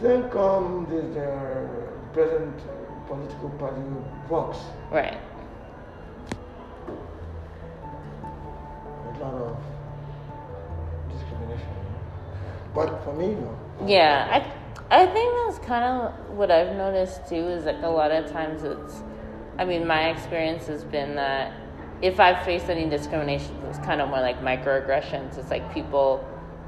Then 0.01 0.29
come 0.29 0.87
the, 0.89 1.01
the 1.17 1.31
uh, 1.31 1.67
present 2.11 2.53
political 3.07 3.49
party, 3.51 3.81
Vox. 4.27 4.57
Right. 4.91 5.17
A 9.07 9.19
lot 9.23 9.33
of 9.33 9.57
discrimination. 11.09 11.69
But 12.73 13.05
for 13.05 13.13
me, 13.13 13.35
no. 13.35 13.57
Yeah, 13.85 14.27
I 14.91 15.01
I 15.03 15.05
think 15.05 15.33
that's 15.45 15.65
kind 15.65 15.85
of 15.85 16.29
what 16.35 16.51
I've 16.51 16.75
noticed 16.75 17.25
too. 17.29 17.35
Is 17.35 17.63
like 17.63 17.81
a 17.83 17.87
lot 17.87 18.11
of 18.11 18.29
times 18.29 18.63
it's, 18.63 19.01
I 19.57 19.63
mean, 19.63 19.87
my 19.87 20.09
experience 20.09 20.67
has 20.67 20.83
been 20.83 21.15
that 21.15 21.53
if 22.01 22.19
I've 22.19 22.43
faced 22.45 22.69
any 22.69 22.89
discrimination, 22.89 23.55
it's 23.69 23.79
kind 23.79 24.01
of 24.01 24.09
more 24.09 24.21
like 24.21 24.41
microaggressions. 24.41 25.37
It's 25.37 25.49
like 25.49 25.73
people 25.73 26.27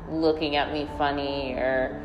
looking 0.09 0.55
at 0.55 0.71
me 0.73 0.87
funny 0.97 1.53
or 1.53 2.01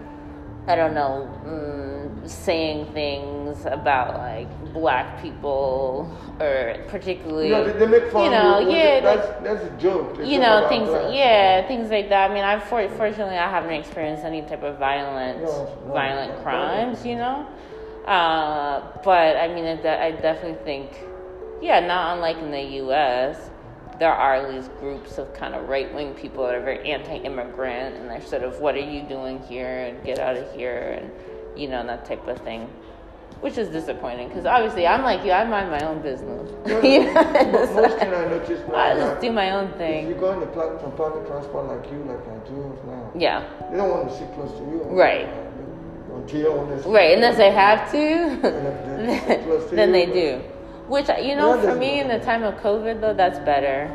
I 0.66 0.76
don't 0.76 0.94
know, 0.94 1.28
mm, 1.44 2.28
saying 2.28 2.92
things 2.92 3.64
about 3.66 4.14
like 4.18 4.72
black 4.72 5.20
people 5.20 6.16
or 6.38 6.76
particularly. 6.88 7.48
You 7.48 7.54
know, 7.54 7.64
they, 7.64 7.78
they 7.80 7.86
make 7.86 8.10
fun. 8.12 8.24
You 8.24 8.30
know, 8.30 8.58
of 8.58 8.62
you. 8.68 8.76
yeah, 8.76 9.00
That's 9.00 9.42
that's 9.42 9.64
a 9.64 9.70
joke. 9.78 10.16
They 10.16 10.30
you 10.30 10.38
know 10.38 10.68
things 10.68 10.88
blacks. 10.88 11.12
yeah 11.14 11.66
things 11.66 11.90
like 11.90 12.08
that 12.10 12.30
i 12.30 12.34
mean 12.34 12.44
i 12.44 12.58
for, 12.60 12.88
fortunately 12.90 13.36
i 13.36 13.50
haven't 13.50 13.72
experienced 13.72 14.24
any 14.24 14.42
type 14.42 14.62
of 14.62 14.78
violent 14.78 15.42
No, 15.42 15.64
no, 15.86 15.92
violent 15.92 16.36
no. 16.36 16.42
crimes 16.42 17.04
you 17.04 17.16
know 17.16 17.46
uh, 18.06 18.80
but 19.02 19.36
i 19.36 19.48
mean 19.48 19.64
it, 19.64 19.82
de- 19.82 20.00
i 20.02 20.12
definitely 20.12 20.62
think 20.64 20.90
yeah 21.62 21.80
not 21.80 22.14
unlike 22.16 22.36
in 22.38 22.50
the 22.50 22.60
us 22.60 23.50
there 23.98 24.12
are 24.12 24.50
these 24.52 24.68
groups 24.80 25.18
of 25.18 25.32
kind 25.34 25.54
of 25.54 25.68
right-wing 25.68 26.12
people 26.14 26.44
that 26.44 26.54
are 26.54 26.62
very 26.62 26.90
anti-immigrant 26.90 27.96
and 27.96 28.10
they're 28.10 28.20
sort 28.20 28.42
of 28.42 28.58
what 28.60 28.74
are 28.74 28.78
you 28.80 29.02
doing 29.02 29.40
here 29.44 29.78
and 29.86 30.04
get 30.04 30.18
out 30.18 30.36
of 30.36 30.52
here 30.54 30.98
and 31.00 31.58
you 31.58 31.68
know 31.68 31.86
that 31.86 32.04
type 32.04 32.26
of 32.26 32.38
thing 32.40 32.68
which 33.40 33.58
is 33.58 33.68
disappointing 33.68 34.28
because 34.28 34.46
obviously 34.46 34.86
i'm 34.86 35.02
like 35.02 35.24
you 35.24 35.30
i 35.32 35.44
mind 35.44 35.70
my 35.70 35.80
own 35.86 36.00
business 36.02 36.50
know, 36.66 36.80
Most 37.74 37.98
thing 37.98 38.08
I 38.08 38.24
notice 38.26 38.62
now. 38.68 38.74
I 38.76 38.94
just 38.94 39.20
do 39.20 39.32
my 39.32 39.50
own 39.50 39.72
thing. 39.74 40.04
If 40.04 40.10
you 40.10 40.20
go 40.20 40.32
in 40.32 40.40
the 40.40 40.46
pla- 40.46 40.78
from 40.78 40.92
public 40.92 41.26
transport 41.26 41.66
like 41.66 41.90
you, 41.90 41.98
like 42.04 42.20
I 42.28 42.38
do 42.48 42.78
now, 42.86 43.10
Yeah. 43.16 43.48
they 43.70 43.76
don't 43.76 43.90
want 43.90 44.08
to 44.08 44.16
sit 44.16 44.32
close 44.34 44.50
to 44.52 44.58
you. 44.58 44.82
Right. 44.90 45.28
Until 46.14 46.64
Right, 46.86 47.14
unless 47.16 47.36
they 47.36 47.50
have 47.50 47.92
And 47.92 48.44
if 48.44 49.26
they 49.26 49.26
sit 49.60 49.70
to, 49.70 49.76
then 49.76 49.90
they 49.92 50.06
do. 50.06 50.42
Which 50.88 51.08
uh, 51.08 51.14
you 51.14 51.36
know, 51.36 51.54
Yeah, 51.54 51.72
for 51.72 51.76
me 51.76 52.00
in 52.00 52.08
the 52.08 52.18
time 52.18 52.42
of 52.42 52.54
COVID 52.56 53.00
though, 53.00 53.14
that's 53.14 53.38
better. 53.40 53.90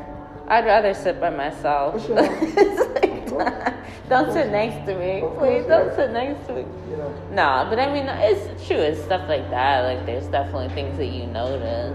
I'd 0.48 0.66
rather 0.66 0.94
sit 0.94 1.20
by 1.20 1.30
myself. 1.30 2.06
Sure. 2.06 2.18
Like, 3.38 4.10
don't 4.10 4.32
sit 4.32 4.52
next 4.52 4.88
to 4.88 4.98
me, 4.98 5.22
please. 5.38 5.66
Don't 5.68 5.88
yeah. 5.88 5.96
sit 5.96 6.12
next 6.12 6.48
to 6.48 6.56
me. 6.56 6.66
Nah, 7.32 7.70
but 7.70 7.78
I 7.78 7.92
mean, 7.94 8.08
it's 8.08 8.66
true. 8.66 8.78
It's 8.78 9.04
stuff 9.04 9.28
like 9.28 9.50
that. 9.50 9.82
Like, 9.82 10.06
there's 10.06 10.28
definitely 10.28 10.70
things 10.70 10.98
that 10.98 11.08
you 11.08 11.28
notice 11.28 11.94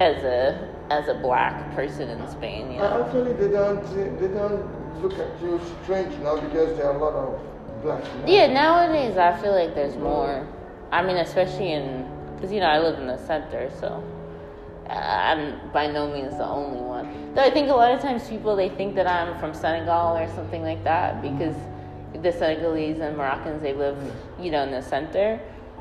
as 0.00 0.24
a 0.24 0.68
as 0.90 1.08
a 1.08 1.14
black 1.14 1.74
person 1.74 2.08
in 2.08 2.28
Spain. 2.30 2.72
You 2.72 2.78
know. 2.78 3.04
Actually, 3.04 3.34
they 3.34 3.48
don't 3.48 3.84
they 4.18 4.28
don't 4.28 5.02
look 5.02 5.18
at 5.18 5.40
you 5.42 5.60
strange 5.82 6.16
now 6.22 6.40
because 6.40 6.76
there 6.76 6.86
are 6.86 6.96
a 6.96 6.98
lot 6.98 7.14
of 7.14 7.82
black 7.82 8.02
men. 8.02 8.28
Yeah, 8.28 8.46
nowadays 8.46 9.16
I 9.16 9.36
feel 9.40 9.52
like 9.52 9.74
there's 9.74 9.96
more. 9.96 10.46
I 10.90 11.02
mean, 11.02 11.18
especially 11.18 11.72
in 11.72 12.08
because 12.38 12.52
you 12.52 12.60
know 12.60 12.66
I 12.66 12.78
live 12.78 12.98
in 13.00 13.08
the 13.08 13.18
center, 13.18 13.68
so 13.80 14.04
uh, 14.88 14.92
I'm 14.92 15.70
by 15.72 15.90
no 15.90 16.12
means 16.12 16.36
the 16.36 16.46
only 16.46 16.80
one. 16.80 17.34
Though 17.34 17.42
I 17.42 17.50
think 17.50 17.68
a 17.68 17.74
lot 17.74 17.92
of 17.92 18.00
times 18.00 18.28
people 18.28 18.54
they 18.54 18.68
think 18.68 18.94
that 18.94 19.08
I'm 19.08 19.38
from 19.40 19.52
Senegal 19.54 20.16
or 20.16 20.28
something 20.34 20.62
like 20.62 20.84
that 20.84 21.20
because 21.20 21.56
the 22.22 22.32
Senegalese 22.32 23.00
and 23.00 23.16
Moroccans 23.16 23.60
they 23.60 23.74
live, 23.74 23.98
you 24.40 24.50
know, 24.50 24.62
in 24.62 24.70
the 24.70 24.82
center. 24.82 25.40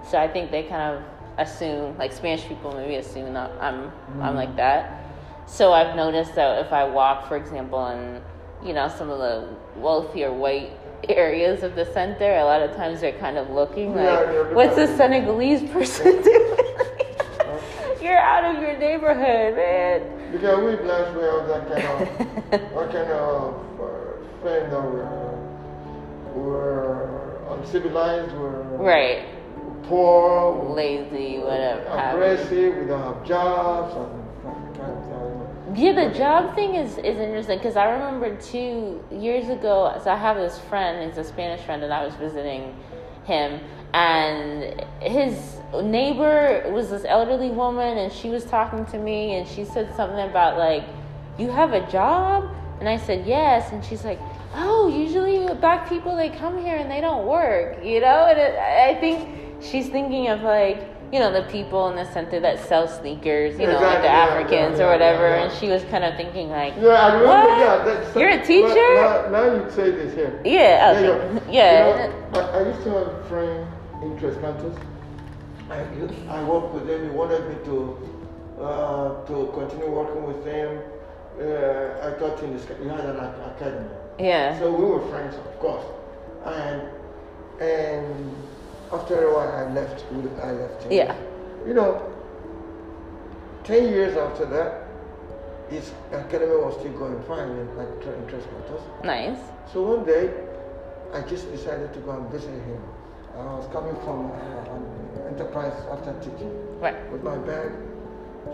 So 0.09 0.17
I 0.17 0.27
think 0.27 0.51
they 0.51 0.63
kind 0.63 0.95
of 0.95 1.03
assume, 1.37 1.97
like 1.97 2.11
Spanish 2.11 2.43
people 2.45 2.73
maybe 2.73 2.95
assume 2.95 3.33
that 3.33 3.51
I'm 3.61 3.91
I'm 4.21 4.35
like 4.35 4.55
that. 4.55 5.03
So 5.45 5.73
I've 5.73 5.95
noticed 5.95 6.35
that 6.35 6.65
if 6.65 6.73
I 6.73 6.83
walk, 6.83 7.27
for 7.27 7.37
example, 7.37 7.85
in 7.87 8.21
you 8.65 8.73
know 8.73 8.87
some 8.87 9.09
of 9.11 9.19
the 9.19 9.47
wealthier 9.75 10.33
white 10.33 10.71
areas 11.15 11.63
of 11.63 11.75
the 11.75 11.85
center, 11.93 12.35
a 12.37 12.43
lot 12.45 12.61
of 12.61 12.75
times 12.75 13.01
they're 13.01 13.17
kind 13.19 13.37
of 13.37 13.49
looking 13.49 13.95
like, 13.95 14.05
they're 14.27 14.53
"What's 14.53 14.75
this 14.75 14.95
Senegalese 14.97 15.69
person 15.71 16.21
doing?" 16.23 16.57
You're 18.01 18.17
out 18.19 18.55
of 18.55 18.61
your 18.61 18.77
neighborhood, 18.77 19.55
man. 19.55 20.31
Because 20.31 20.59
we 20.59 20.75
blacks 20.83 21.15
we 21.15 21.23
have 21.23 21.47
that 21.47 21.67
kind 21.67 21.83
of 21.83 22.51
that 22.51 22.91
kind 22.91 23.11
of 23.11 23.55
uh, 23.79 24.43
thing 24.43 24.69
that 24.69 24.83
we're 24.83 25.37
we're 26.35 27.53
uncivilized, 27.55 28.31
we're 28.35 28.61
Right. 28.77 29.25
poor, 29.83 30.73
Lazy, 30.75 31.39
whatever. 31.39 31.81
aggressive, 31.87 32.75
we 32.77 32.85
don't 32.85 33.01
have 33.01 33.25
jobs, 33.25 33.95
and 33.95 34.26
Yeah, 35.77 35.91
the 35.91 36.17
job 36.17 36.55
thing 36.55 36.73
is, 36.73 36.97
is 36.97 37.19
interesting 37.19 37.59
because 37.59 37.75
I 37.75 37.91
remember 37.91 38.35
two 38.41 38.99
years 39.11 39.47
ago, 39.49 39.95
so 40.03 40.09
I 40.09 40.15
have 40.15 40.35
this 40.35 40.57
friend, 40.57 41.07
he's 41.07 41.19
a 41.19 41.23
Spanish 41.23 41.63
friend, 41.67 41.83
and 41.83 41.93
I 41.93 42.03
was 42.03 42.15
visiting 42.15 42.75
him, 43.25 43.59
and 43.93 44.83
his 45.03 45.59
neighbor 45.83 46.67
was 46.73 46.89
this 46.89 47.05
elderly 47.05 47.51
woman, 47.51 47.99
and 47.99 48.11
she 48.11 48.29
was 48.29 48.43
talking 48.45 48.87
to 48.87 48.97
me, 48.97 49.35
and 49.35 49.47
she 49.47 49.65
said 49.65 49.95
something 49.95 50.27
about, 50.27 50.57
like, 50.57 50.83
you 51.37 51.51
have 51.51 51.73
a 51.73 51.87
job? 51.91 52.49
And 52.79 52.89
I 52.89 52.97
said, 52.97 53.27
yes, 53.27 53.71
and 53.71 53.85
she's 53.85 54.03
like, 54.03 54.19
oh, 54.55 54.87
usually 54.87 55.45
black 55.61 55.87
people, 55.87 56.15
they 56.15 56.29
come 56.29 56.57
here 56.57 56.77
and 56.77 56.89
they 56.89 57.01
don't 57.01 57.27
work, 57.27 57.85
you 57.85 58.01
know? 58.01 58.25
And 58.25 58.39
it, 58.39 58.55
I 58.57 58.99
think 58.99 59.29
she's 59.61 59.89
thinking 59.89 60.29
of, 60.29 60.41
like, 60.41 60.96
you 61.11 61.19
know, 61.19 61.31
the 61.31 61.47
people 61.49 61.89
in 61.89 61.95
the 61.95 62.11
center 62.11 62.39
that 62.41 62.59
sell 62.67 62.87
sneakers, 62.87 63.57
you 63.59 63.65
know, 63.65 63.79
like 63.79 64.01
the 64.01 64.07
yeah, 64.07 64.27
Africans 64.27 64.79
yeah, 64.79 64.85
or 64.85 64.91
whatever, 64.91 65.29
yeah, 65.29 65.37
yeah. 65.37 65.43
and 65.49 65.59
she 65.59 65.69
was 65.69 65.83
kind 65.85 66.03
of 66.03 66.15
thinking 66.17 66.49
like, 66.49 66.73
Yeah, 66.75 66.89
I 66.89 67.13
remember. 67.13 67.27
What? 67.27 67.59
Yeah, 67.59 67.83
that's 67.85 68.15
You're 68.15 68.29
a 68.29 68.45
teacher? 68.45 68.95
Now, 68.95 69.29
now 69.31 69.43
you 69.55 69.71
say 69.71 69.91
this 69.91 70.13
here. 70.13 70.41
Yeah, 70.43 70.99
Yeah, 70.99 71.07
okay. 71.09 71.51
yeah. 71.51 71.51
Yeah. 71.51 72.05
You 72.05 72.11
know, 72.33 72.39
I, 72.41 72.59
I 72.59 72.67
used 72.67 72.83
to 72.83 72.89
have 72.91 73.07
a 73.07 73.23
friend 73.29 73.67
in 74.03 74.19
Tres 74.19 74.35
Cantos. 74.37 74.77
I, 75.69 75.79
I 76.29 76.43
worked 76.43 76.73
with 76.73 76.89
him. 76.89 77.03
He 77.03 77.09
wanted 77.09 77.47
me 77.49 77.55
to 77.65 77.97
uh, 78.61 79.25
to 79.25 79.51
continue 79.53 79.89
working 79.89 80.23
with 80.23 80.43
him. 80.45 80.79
Uh, 81.39 82.07
I 82.07 82.17
taught 82.19 82.41
in 82.43 82.53
this. 82.53 82.65
He 82.81 82.87
had 82.87 82.99
an 83.01 83.17
academy. 83.17 83.89
yeah, 84.17 84.57
So 84.59 84.71
we 84.71 84.83
were 84.85 85.07
friends, 85.09 85.35
of 85.35 85.59
course. 85.59 85.85
And 86.45 86.81
and 87.61 88.35
after 88.91 89.27
a 89.27 89.33
while, 89.33 89.51
I 89.51 89.73
left. 89.73 90.05
I 90.43 90.51
left 90.51 90.83
him. 90.83 90.91
Yeah. 90.91 91.15
You 91.65 91.73
know, 91.73 92.01
ten 93.63 93.89
years 93.89 94.17
after 94.17 94.45
that, 94.45 94.83
his 95.69 95.91
academy 96.11 96.55
was 96.55 96.75
still 96.79 96.93
going 96.93 97.21
fine 97.23 97.49
in, 97.49 97.75
like, 97.77 97.89
in 98.05 98.27
Tres 98.27 98.43
Cantos. 98.45 99.03
nice. 99.03 99.37
So 99.73 99.81
one 99.83 100.05
day, 100.05 100.31
I 101.13 101.21
just 101.21 101.51
decided 101.51 101.93
to 101.93 101.99
go 101.99 102.11
and 102.11 102.29
visit 102.29 102.51
him. 102.51 102.81
I 103.37 103.43
was 103.59 103.67
coming 103.71 103.95
from 104.01 104.31
uh, 104.31 104.75
an 104.75 105.27
enterprise 105.33 105.73
after 105.91 106.13
teaching 106.21 106.51
Right. 106.79 106.95
with 107.11 107.21
my 107.23 107.37
bag. 107.37 107.71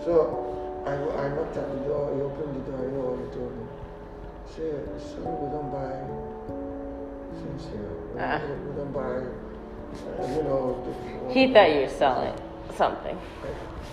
So 0.03 0.83
I, 0.85 0.91
I 0.93 1.29
knocked 1.29 1.55
at 1.55 1.69
the 1.71 1.79
door, 1.87 2.11
he 2.15 2.21
opened 2.21 2.65
the 2.65 2.71
door, 2.71 2.83
you 2.83 2.91
know 2.91 3.15
he 3.15 3.29
told 3.37 3.55
me? 3.55 3.65
Said, 4.49 4.83
sorry, 4.99 5.37
we 5.39 5.47
don't 5.55 5.71
buy 5.71 5.93
here. 7.71 7.79
We, 8.13 8.19
Ah. 8.21 8.41
we, 8.43 8.75
don't 8.75 8.91
buy, 8.91 9.01
uh, 9.01 9.21
you 10.35 10.43
know. 10.43 10.83
The, 10.85 11.33
He 11.33 11.53
thought 11.53 11.69
you 11.73 11.81
were 11.81 11.89
selling 11.89 12.33
something 12.75 13.17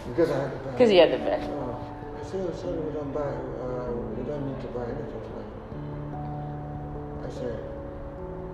Because 0.09 0.31
I 0.31 0.39
had 0.43 0.53
the 0.53 0.57
bag. 0.65 0.73
because 0.73 0.91
you 0.93 1.01
had 1.01 1.13
the 1.13 1.19
bed. 1.19 1.41
Uh, 1.45 1.75
I 2.21 2.25
said, 2.25 2.41
oh, 2.49 2.55
sorry, 2.57 2.79
we 2.79 2.93
don't 2.93 3.13
buy, 3.13 3.21
uh, 3.21 3.91
we 4.17 4.23
don't 4.25 4.47
need 4.49 4.61
to 4.63 4.69
buy 4.69 4.85
anything 4.85 5.23
you. 5.29 5.45
I 7.25 7.29
said, 7.31 7.59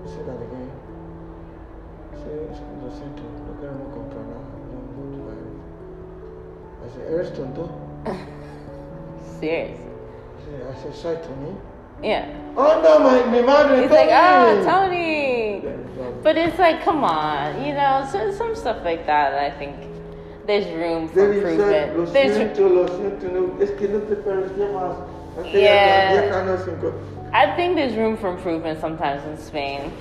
say 0.07 0.23
that 0.27 0.41
again. 0.43 0.71
I 2.13 2.17
said, 2.19 2.51
lo 2.83 2.89
siento, 2.91 3.23
no 3.47 3.53
queremos 3.61 3.89
comprar 3.95 4.25
nada, 4.27 4.51
don't 4.73 4.89
need 4.97 5.13
to 5.17 5.23
buy 5.27 5.37
anything. 5.39 5.63
I 6.83 6.89
said, 6.93 7.05
eres 7.13 7.31
tonto? 7.31 7.65
Seriously. 9.41 9.85
I 9.87 10.45
said, 10.45 10.61
I 10.67 10.83
said, 10.83 10.95
soy 10.95 11.15
Tony. 11.17 11.55
Yeah. 12.03 12.27
Oh 12.57 12.81
no, 12.83 12.99
my, 12.99 13.25
mi 13.31 13.43
madre, 13.43 13.83
He's 13.83 13.91
like, 13.91 14.09
oh, 14.11 14.63
Tony. 14.65 15.36
Tony. 16.27 16.35
But 16.35 16.49
it's 16.49 16.59
like, 16.59 16.83
come 16.83 17.05
on, 17.05 17.65
you 17.65 17.73
know, 17.73 18.07
so, 18.11 18.33
some 18.33 18.57
stuff 18.57 18.85
like 18.85 19.07
that. 19.07 19.35
I 19.35 19.57
think 19.57 19.77
there's 20.47 20.67
room 20.67 21.09
for 21.09 21.15
Then 21.15 21.33
he 21.33 21.41
lo 21.41 21.51
improvement. 21.51 22.13
There's, 22.13 22.37
siento, 22.37 22.75
lo 22.75 22.87
siento, 22.87 23.33
no, 23.33 23.61
es 23.61 23.71
que 23.71 23.89
no 23.89 24.01
te 24.01 24.17
parecía 24.17 24.73
más. 24.73 25.53
Yeah. 25.53 26.15
ya 26.15 26.21
10 26.23 26.35
años 26.35 26.65
sin 26.65 26.77
co- 26.81 26.95
I 27.33 27.55
think 27.57 27.77
there's 27.77 27.95
room 27.95 28.17
for 28.17 28.31
improvement 28.31 28.81
sometimes 28.81 29.25
in 29.25 29.37
Spain. 29.39 29.93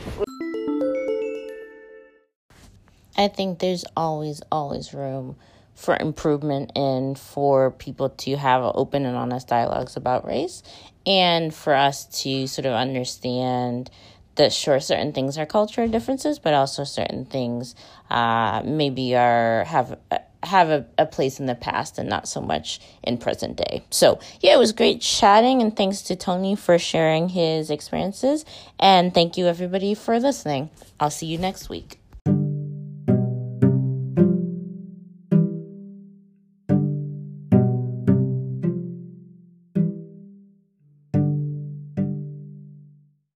I 3.17 3.27
think 3.27 3.59
there's 3.59 3.85
always, 3.95 4.41
always 4.51 4.93
room 4.93 5.35
for 5.75 5.97
improvement 5.99 6.71
and 6.75 7.19
for 7.19 7.71
people 7.71 8.09
to 8.09 8.37
have 8.37 8.63
open 8.63 9.05
and 9.05 9.15
honest 9.15 9.47
dialogues 9.47 9.97
about 9.97 10.25
race 10.25 10.63
and 11.05 11.53
for 11.53 11.73
us 11.73 12.05
to 12.23 12.47
sort 12.47 12.65
of 12.65 12.73
understand 12.73 13.91
that 14.35 14.53
sure 14.53 14.79
certain 14.79 15.13
things 15.13 15.37
are 15.37 15.45
cultural 15.45 15.87
differences, 15.87 16.39
but 16.39 16.53
also 16.53 16.83
certain 16.83 17.25
things 17.25 17.75
uh, 18.09 18.61
maybe 18.65 19.15
are 19.15 19.63
have 19.65 19.97
have 20.43 20.69
a, 20.69 20.85
a 20.97 21.05
place 21.05 21.39
in 21.39 21.47
the 21.47 21.55
past 21.55 21.97
and 21.97 22.07
not 22.07 22.27
so 22.27 22.39
much 22.39 22.79
in 23.03 23.17
present 23.17 23.57
day. 23.57 23.83
So 23.89 24.19
yeah, 24.41 24.53
it 24.53 24.59
was 24.59 24.71
great 24.73 25.01
chatting, 25.01 25.61
and 25.61 25.75
thanks 25.75 26.01
to 26.03 26.15
Tony 26.15 26.55
for 26.55 26.77
sharing 26.77 27.29
his 27.29 27.69
experiences, 27.69 28.45
and 28.79 29.13
thank 29.13 29.37
you 29.37 29.47
everybody 29.47 29.95
for 29.95 30.19
listening. 30.19 30.69
I'll 30.99 31.09
see 31.09 31.27
you 31.27 31.37
next 31.37 31.69
week. 31.69 31.99